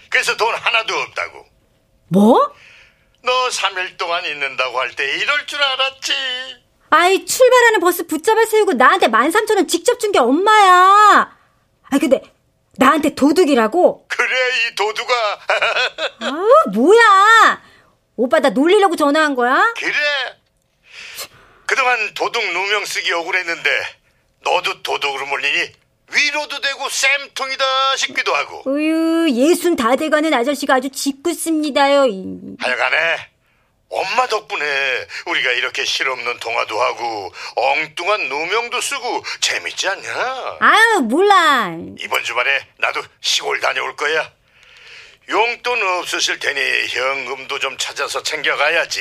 그래서 0.09 0.35
돈 0.37 0.55
하나도 0.55 0.95
없다고. 0.95 1.45
뭐? 2.07 2.51
너 3.21 3.31
3일 3.49 3.95
동안 3.99 4.25
있는다고 4.25 4.79
할 4.79 4.95
때 4.95 5.03
이럴 5.17 5.45
줄 5.45 5.61
알았지. 5.61 6.13
아이, 6.89 7.23
출발하는 7.27 7.79
버스 7.81 8.07
붙잡아 8.07 8.43
세우고 8.45 8.73
나한테 8.73 9.07
13,000원 9.07 9.67
직접 9.69 9.99
준 9.99 10.11
게 10.11 10.17
엄마야. 10.17 11.37
아, 11.91 11.97
근데 11.99 12.23
나한테 12.77 13.13
도둑이라고? 13.13 14.07
그래, 14.07 14.35
이 14.71 14.75
도둑아. 14.75 15.39
아우, 16.25 16.49
뭐야. 16.73 17.68
오빠 18.19 18.41
나 18.41 18.49
놀리려고 18.49 18.97
전화한 18.97 19.33
거야? 19.33 19.73
그래. 19.77 19.93
그동안 21.65 22.13
도둑 22.15 22.43
누명 22.43 22.83
쓰기 22.83 23.13
억울했는데 23.13 23.69
너도 24.43 24.81
도둑으로 24.83 25.25
몰리니 25.25 25.71
위로도 26.11 26.59
되고 26.59 26.89
쌤통이다 26.89 27.95
싶기도 27.95 28.35
하고. 28.35 28.63
어휴, 28.69 29.29
예순 29.29 29.77
다 29.77 29.95
돼가는 29.95 30.33
아저씨가 30.33 30.75
아주 30.75 30.89
짓궂습니다요. 30.89 32.07
하여간에 32.59 33.29
엄마 33.87 34.27
덕분에 34.27 34.65
우리가 35.27 35.51
이렇게 35.53 35.85
실없는 35.85 36.39
통화도 36.39 36.81
하고 36.81 37.31
엉뚱한 37.55 38.27
누명도 38.27 38.81
쓰고 38.81 39.23
재밌지 39.39 39.87
않냐? 39.87 40.57
아유, 40.59 40.99
몰라. 41.03 41.73
이번 41.99 42.21
주말에 42.25 42.67
나도 42.79 43.01
시골 43.21 43.61
다녀올 43.61 43.95
거야. 43.95 44.29
용돈 45.29 45.77
없으실 45.99 46.39
테니 46.39 46.59
현금도 46.87 47.59
좀 47.59 47.77
찾아서 47.77 48.21
챙겨가야지. 48.23 48.99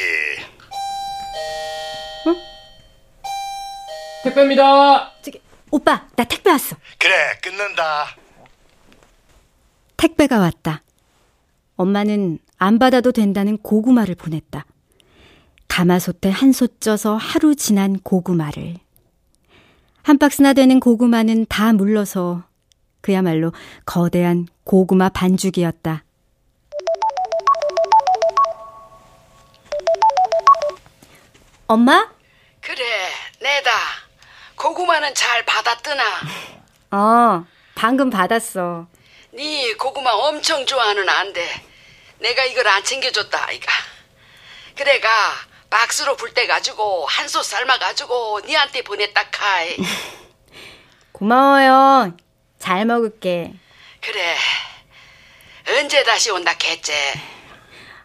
택배입니다. 4.25 5.13
저기, 5.23 5.41
오빠, 5.71 6.07
나 6.17 6.25
택배 6.25 6.51
왔어. 6.51 6.77
그래, 6.99 7.15
끊는다. 7.43 8.07
택배가 9.97 10.39
왔다. 10.39 10.83
엄마는 11.77 12.39
안 12.59 12.79
받아도 12.79 13.13
된다는 13.13 13.57
고구마를 13.59 14.15
보냈다. 14.17 14.67
가마솥에 15.69 16.31
한 16.31 16.53
솥 16.53 16.81
쪄서 16.81 17.17
하루 17.17 17.55
지난 17.55 17.99
고구마를. 18.01 18.75
한 20.03 20.19
박스나 20.19 20.53
되는 20.53 20.81
고구마는 20.81 21.47
다 21.49 21.73
물러서 21.73 22.43
그야말로 23.01 23.53
거대한 23.87 24.47
고구마 24.65 25.09
반죽이었다. 25.11 26.03
엄마? 31.69 32.09
그래, 32.63 32.83
내다. 33.41 33.71
고구마는 34.57 35.15
잘 35.15 35.45
받았더나. 35.45 36.03
어, 36.91 37.47
방금 37.75 38.09
받았어. 38.11 38.87
네 39.33 39.75
고구마 39.75 40.11
엄청 40.11 40.65
좋아하는 40.65 41.07
안데 41.09 41.47
내가 42.21 42.45
이걸 42.45 42.67
안 42.67 42.83
챙겨줬다 42.83 43.47
아이가. 43.49 43.71
그래가 44.75 45.09
박스로 45.71 46.17
불때 46.17 46.47
가지고 46.47 47.05
한 47.07 47.29
솥 47.29 47.45
삶아 47.45 47.79
가지고 47.79 48.41
니한테 48.47 48.83
보냈다 48.83 49.29
카이. 49.31 49.77
고마워요. 51.13 52.17
잘 52.59 52.87
먹을게. 52.87 53.53
그래. 54.01 54.37
언제 55.69 56.03
다시 56.03 56.31
온다 56.31 56.55
겠제. 56.57 56.95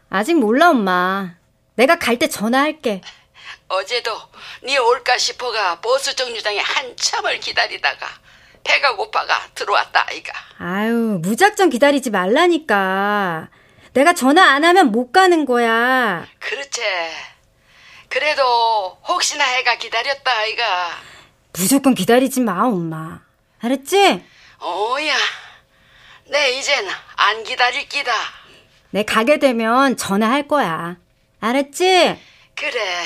아직 0.10 0.36
몰라, 0.36 0.70
엄마. 0.72 1.36
내가 1.76 1.98
갈 1.98 2.20
때 2.20 2.28
전화할게. 2.28 3.02
어제도 3.68 4.12
니 4.64 4.78
올까 4.78 5.18
싶어가 5.18 5.80
버스 5.82 6.16
정류장에 6.16 6.60
한참을 6.60 7.40
기다리다가 7.40 8.08
배가 8.64 8.96
고파가 8.96 9.48
들어왔다 9.56 10.06
아이가. 10.08 10.34
아유, 10.60 11.20
무작정 11.22 11.70
기다리지 11.70 12.10
말라니까. 12.12 13.50
내가 13.94 14.14
전화 14.14 14.44
안 14.52 14.64
하면 14.64 14.92
못 14.92 15.12
가는 15.12 15.46
거야. 15.46 16.26
그렇지. 16.40 16.82
그래도 18.10 18.98
혹시나 19.08 19.44
해가 19.44 19.76
기다렸다 19.78 20.32
아이가. 20.32 20.90
무조건 21.58 21.94
기다리지 21.94 22.42
마, 22.42 22.64
엄마. 22.66 23.22
알았지? 23.62 24.24
어야. 24.60 25.16
내 26.30 26.52
이젠 26.58 26.88
안 27.16 27.44
기다릴 27.44 27.88
기다. 27.90 28.14
내 28.92 29.04
가게 29.04 29.40
되면 29.40 29.98
전화할 29.98 30.48
거야. 30.48 30.98
알았지? 31.42 32.20
그래. 32.56 33.04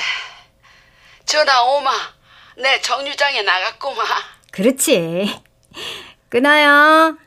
전화 1.28 1.62
오마. 1.62 1.90
내 2.56 2.80
정류장에 2.80 3.42
나갔구마. 3.42 4.02
그렇지. 4.50 5.38
끊어요. 6.30 7.18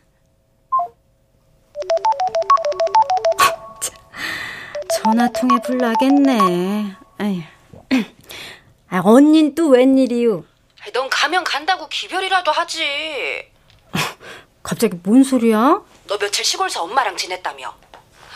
전화 4.95 5.29
통에 5.29 5.55
불 5.63 5.77
나겠네. 5.77 6.95
아휴. 7.19 7.41
아, 8.89 9.01
언닌 9.05 9.53
또 9.53 9.67
웬일이유? 9.67 10.45
넌 10.93 11.07
가면 11.07 11.43
간다고 11.43 11.87
기별이라도 11.87 12.51
하지. 12.51 13.51
갑자기 14.63 14.97
뭔 15.03 15.23
소리야? 15.23 15.79
너 16.07 16.17
며칠 16.17 16.43
시골서 16.43 16.81
엄마랑 16.81 17.15
지냈다며. 17.17 17.71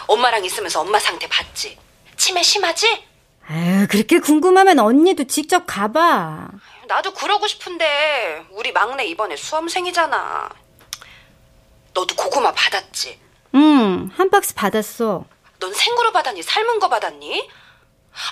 엄마랑 0.06 0.46
있으면서 0.46 0.82
엄마 0.82 1.00
상태 1.00 1.28
봤지? 1.28 1.76
치매 2.18 2.44
심하지? 2.44 3.15
아유, 3.48 3.88
그렇게 3.90 4.20
궁금하면 4.20 4.80
언니도 4.80 5.26
직접 5.26 5.64
가봐. 5.68 6.48
나도 6.88 7.14
그러고 7.14 7.48
싶은데 7.48 8.44
우리 8.52 8.72
막내 8.72 9.06
이번에 9.06 9.36
수험생이잖아. 9.36 10.50
너도 11.94 12.16
고구마 12.16 12.52
받았지? 12.54 13.20
응, 13.56 14.10
한 14.16 14.30
박스 14.30 14.54
받았어. 14.56 15.26
넌 15.60 15.74
생으로 15.74 16.12
받았니? 16.12 16.42
삶은 16.44 16.80
거 16.80 16.90
받았니? 16.90 17.48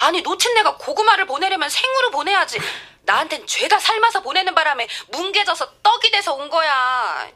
아니 0.01 0.21
놓친 0.21 0.53
내가 0.55 0.77
고구마를 0.77 1.25
보내려면 1.27 1.69
생으로 1.69 2.11
보내야지. 2.11 2.59
나한텐 3.05 3.45
죄다 3.47 3.79
삶아서 3.79 4.21
보내는 4.21 4.55
바람에 4.55 4.87
뭉개져서 5.11 5.67
떡이 5.83 6.11
돼서 6.11 6.33
온 6.33 6.49
거야. 6.49 7.27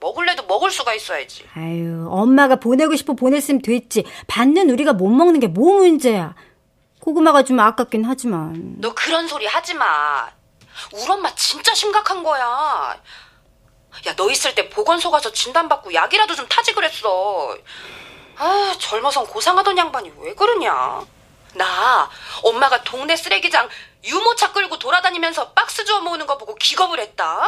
먹을래도 0.00 0.44
먹을 0.44 0.70
수가 0.70 0.92
있어야지. 0.94 1.44
아유, 1.54 2.06
엄마가 2.10 2.56
보내고 2.56 2.94
싶어 2.96 3.14
보냈으면 3.14 3.62
됐지. 3.62 4.04
받는 4.26 4.68
우리가 4.70 4.92
못 4.92 5.08
먹는 5.08 5.40
게 5.40 5.46
뭐 5.46 5.78
문제야. 5.80 6.34
고구마가 7.04 7.42
좀 7.42 7.60
아깝긴 7.60 8.06
하지만. 8.06 8.76
너 8.78 8.94
그런 8.94 9.28
소리 9.28 9.44
하지 9.44 9.74
마. 9.74 10.26
우리 10.90 11.06
엄마 11.06 11.34
진짜 11.34 11.74
심각한 11.74 12.22
거야. 12.22 12.96
야, 14.06 14.16
너 14.16 14.30
있을 14.30 14.54
때 14.54 14.70
보건소 14.70 15.10
가서 15.10 15.30
진단받고 15.30 15.92
약이라도 15.92 16.34
좀 16.34 16.48
타지 16.48 16.72
그랬어. 16.72 17.54
아, 18.38 18.74
젊어선 18.78 19.26
고상하던 19.26 19.76
양반이 19.76 20.12
왜 20.20 20.34
그러냐. 20.34 21.02
나 21.52 22.10
엄마가 22.42 22.82
동네 22.84 23.14
쓰레기장 23.16 23.68
유모차 24.02 24.52
끌고 24.52 24.78
돌아다니면서 24.78 25.52
박스 25.52 25.84
주워 25.84 26.00
모으는 26.00 26.26
거 26.26 26.38
보고 26.38 26.54
기겁을 26.54 27.00
했다. 27.00 27.46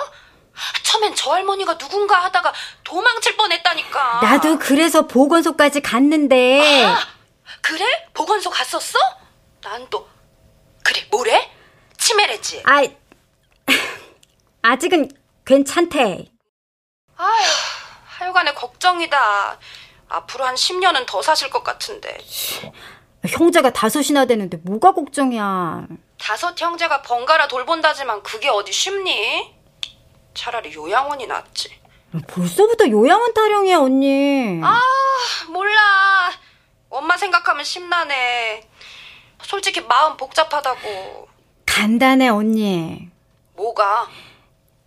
처음엔 0.83 1.15
저 1.15 1.33
할머니가 1.33 1.79
누군가 1.79 2.23
하다가 2.25 2.53
도망칠 2.85 3.39
뻔했다니까. 3.39 4.21
나도 4.23 4.59
그래서 4.59 5.07
보건소까지 5.07 5.81
갔는데. 5.81 6.85
아, 6.85 6.99
그래? 7.63 7.85
보건소 8.13 8.51
갔었어? 8.51 8.99
난 9.67 9.89
또 9.91 10.07
그래 10.85 11.05
뭐래? 11.11 11.51
치매랬지. 11.99 12.63
아이, 12.65 12.97
아직은 14.63 15.11
괜찮대. 15.45 16.29
아휴, 17.17 17.45
하여간에 18.05 18.55
걱정이다. 18.55 19.59
앞으로 20.09 20.45
한 20.45 20.55
10년은 20.55 21.05
더 21.07 21.21
사실 21.23 21.51
것 21.51 21.65
같은데. 21.65 22.17
형제가 23.27 23.73
다섯이나 23.73 24.27
되는데 24.27 24.59
뭐가 24.59 24.93
걱정이야. 24.95 25.89
다섯 26.19 26.61
형제가 26.61 27.03
번갈아 27.03 27.49
돌본다지만 27.49 28.23
그게 28.23 28.49
어디 28.49 28.71
쉽니? 28.73 29.53
차라리 30.35 30.73
요양원이 30.73 31.27
낫지. 31.27 31.77
벌써부터 32.29 32.89
요양원 32.89 33.35
타령이야, 33.35 33.79
언니. 33.79 34.61
아, 34.63 34.81
몰라. 35.49 36.31
엄마 36.89 37.17
생각하면 37.17 37.65
심란해. 37.65 38.69
솔직히 39.43 39.81
마음 39.83 40.17
복잡하다고. 40.17 41.29
간단해, 41.67 42.29
언니. 42.29 43.09
뭐가? 43.57 44.09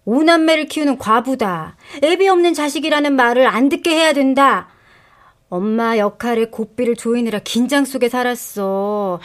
오남매를 0.06 0.66
키우는 0.68 0.98
과부다. 0.98 1.76
애비 2.02 2.28
없는 2.28 2.54
자식이라는 2.54 3.16
말을 3.16 3.46
안 3.48 3.70
듣게 3.70 3.92
해야 3.92 4.14
된다. 4.14 4.70
엄마 5.50 5.98
역할에 5.98 6.46
고삐를 6.46 6.96
조이느라 6.96 7.40
긴장 7.40 7.86
속에 7.86 8.10
살았어. 8.10 9.20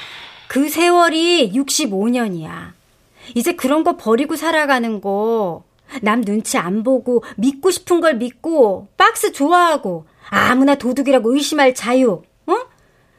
그 0.49 0.69
세월이 0.69 1.53
65년이야. 1.55 2.73
이제 3.35 3.55
그런 3.55 3.85
거 3.85 3.97
버리고 3.97 4.37
살아가는 4.37 5.01
거. 5.01 5.65
남 6.03 6.23
눈치 6.25 6.59
안 6.59 6.83
보고 6.83 7.23
믿고 7.37 7.71
싶은 7.71 8.01
걸 8.01 8.15
믿고 8.17 8.89
박스 8.97 9.33
좋아하고 9.33 10.07
아무나 10.29 10.75
도둑이라고 10.75 11.35
의심할 11.35 11.75
자유. 11.75 12.23
어? 12.47 12.57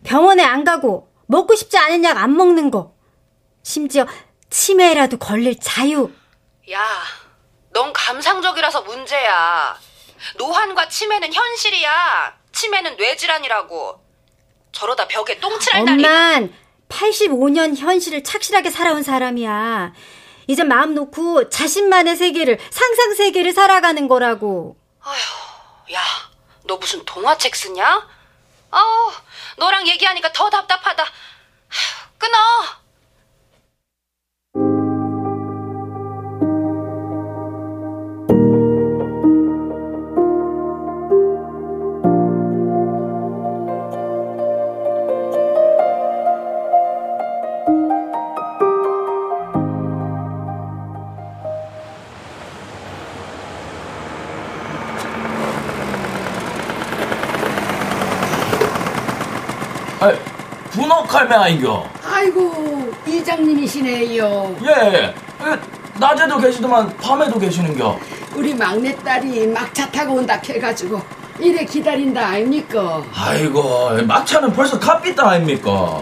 병원에 0.04 0.44
안 0.44 0.64
가고 0.64 1.08
먹고 1.28 1.56
싶지 1.56 1.78
않은 1.78 2.04
약 2.04 2.18
안 2.18 2.36
먹는 2.36 2.72
거. 2.72 2.94
심지어 3.64 4.06
치매라도 4.50 5.18
걸릴 5.18 5.60
자유. 5.60 6.12
야, 6.72 6.82
넌 7.74 7.92
감상적이라서 7.94 8.82
문제야. 8.84 9.78
노환과 10.38 10.88
치매는 10.88 11.34
현실이야. 11.34 12.38
치매는 12.52 12.96
뇌질환이라고. 12.98 14.02
저러다 14.72 15.08
벽에 15.08 15.40
똥칠할 15.40 15.86
날이. 15.86 16.06
엄만 16.06 16.54
85년 16.90 17.76
현실을 17.76 18.24
착실하게 18.24 18.70
살아온 18.70 19.04
사람이야. 19.04 19.94
이제 20.48 20.64
마음 20.64 20.94
놓고 20.94 21.50
자신만의 21.50 22.16
세계를 22.16 22.60
상상 22.70 23.14
세계를 23.16 23.52
살아가는 23.54 24.08
거라고. 24.08 24.78
아휴, 25.02 25.94
야, 25.94 26.00
너 26.64 26.78
무슨 26.78 27.04
동화책 27.04 27.56
쓰냐? 27.56 28.08
아우, 28.72 29.12
너랑 29.58 29.88
얘기하니까 29.88 30.32
더 30.32 30.50
답답하다. 30.50 31.06
끊어. 32.18 32.85
분홍칼매 60.86 61.36
아인겨. 61.36 61.90
아이고 62.08 62.94
이장님이시네요. 63.08 64.56
예, 64.64 64.70
예. 64.70 65.16
낮에도 66.00 66.38
계시더만 66.38 66.96
밤에도 66.98 67.40
계시는겨. 67.40 67.98
우리 68.36 68.54
막내딸이 68.54 69.48
막차 69.48 69.90
타고 69.90 70.16
온다 70.16 70.40
해가지고 70.44 71.02
이래 71.40 71.66
기다린다 71.66 72.28
아닙니까? 72.28 73.04
아이고, 73.14 73.90
막차는 74.06 74.54
벌써 74.54 74.80
값비다 74.80 75.30
아닙니까? 75.30 76.02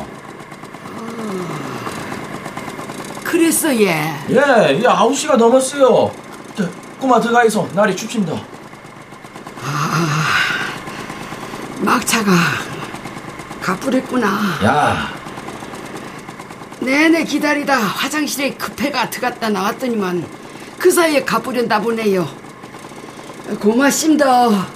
그랬어 3.23 3.73
얘. 3.75 4.13
예, 4.29 4.79
예, 4.81 4.87
아홉 4.87 5.15
시가 5.15 5.37
넘었어요. 5.37 6.11
자, 6.55 6.69
꼬마 6.99 7.19
들어가 7.19 7.43
있어. 7.45 7.67
날이 7.73 7.95
춥습니다. 7.95 8.35
막차가 11.79 12.31
가쁘랬구나. 13.63 14.27
야, 14.65 15.09
내내 16.81 17.23
기다리다 17.23 17.77
화장실에 17.77 18.51
급해가 18.55 19.09
들어갔다 19.09 19.49
나왔더니만 19.49 20.27
그 20.77 20.91
사이에 20.91 21.23
가쁘련다 21.23 21.79
보네요. 21.81 22.27
고맙습니다. 23.59 24.67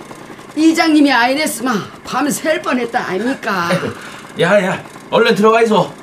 이장님이 0.55 1.11
아이랬으면 1.11 1.83
밤샐 2.05 2.61
뻔했다 2.61 2.99
아닙니까? 3.09 3.69
야, 4.39 4.63
야, 4.63 4.83
얼른 5.11 5.35
들어가 5.35 5.61
있어. 5.63 5.93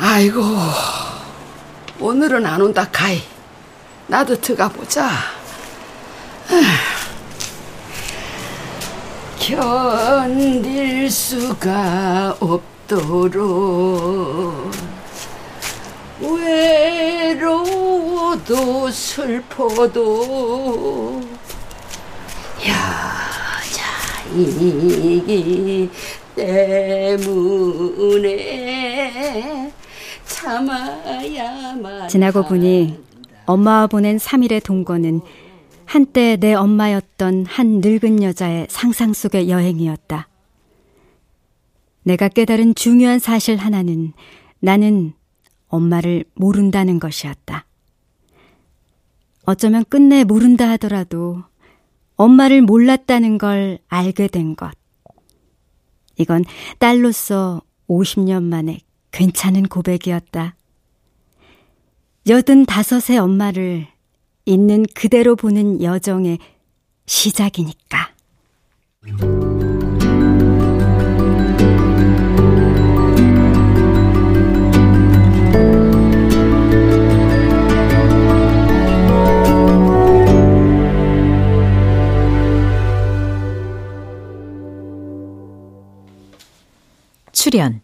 아이고 0.00 0.42
오늘은 2.00 2.44
안 2.44 2.60
온다 2.60 2.88
카이. 2.90 3.37
나도 4.08 4.40
들어가 4.40 4.68
보자. 4.70 5.10
견딜 9.38 11.10
수가 11.10 12.36
없도록 12.40 13.48
외로워도 17.30 18.10
슬퍼도 18.90 20.00
여자이기 24.34 25.90
때문에 26.34 27.28
참아야만 30.26 32.08
지나고 32.08 32.42
보니 32.44 33.07
엄마와 33.48 33.86
보낸 33.86 34.18
3일의 34.18 34.62
동거는 34.62 35.22
한때 35.86 36.36
내 36.36 36.52
엄마였던 36.52 37.46
한 37.46 37.80
늙은 37.80 38.22
여자의 38.22 38.66
상상 38.68 39.14
속의 39.14 39.48
여행이었다. 39.48 40.28
내가 42.02 42.28
깨달은 42.28 42.74
중요한 42.74 43.18
사실 43.18 43.56
하나는 43.56 44.12
나는 44.60 45.14
엄마를 45.68 46.24
모른다는 46.34 47.00
것이었다. 47.00 47.64
어쩌면 49.46 49.82
끝내 49.88 50.24
모른다 50.24 50.68
하더라도 50.72 51.42
엄마를 52.16 52.60
몰랐다는 52.60 53.38
걸 53.38 53.78
알게 53.88 54.28
된 54.28 54.56
것. 54.56 54.72
이건 56.18 56.44
딸로서 56.78 57.62
50년 57.88 58.42
만에 58.42 58.80
괜찮은 59.10 59.68
고백이었다. 59.68 60.57
여든 62.28 62.66
다섯의 62.66 63.16
엄마를 63.18 63.86
있는 64.44 64.84
그대로 64.94 65.34
보는 65.34 65.82
여정의 65.82 66.38
시작이니까. 67.06 68.10
출연 87.32 87.80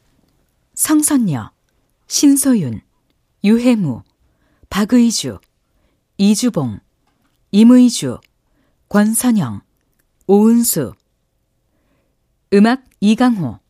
성선녀, 0.75 1.51
신소윤, 2.09 2.83
유해무, 3.43 4.03
박의주, 4.75 5.39
이주봉, 6.19 6.81
임의주, 7.53 8.19
권선영, 8.89 9.61
오은수. 10.27 10.95
음악 12.53 12.83
이강호. 12.99 13.61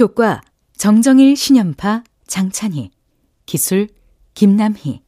효과 0.00 0.40
정정일 0.78 1.36
신연파 1.36 2.04
장찬희. 2.26 2.90
기술 3.44 3.88
김남희. 4.32 5.02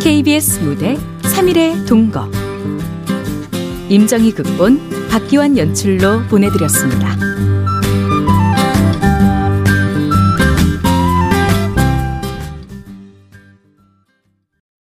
KBS 0.00 0.60
무대 0.60 0.94
3일의 1.22 1.88
동거. 1.88 2.30
임정희 3.88 4.32
극본 4.32 4.85
박기환 5.10 5.56
연출로 5.56 6.22
보내드렸습니다. 6.28 7.45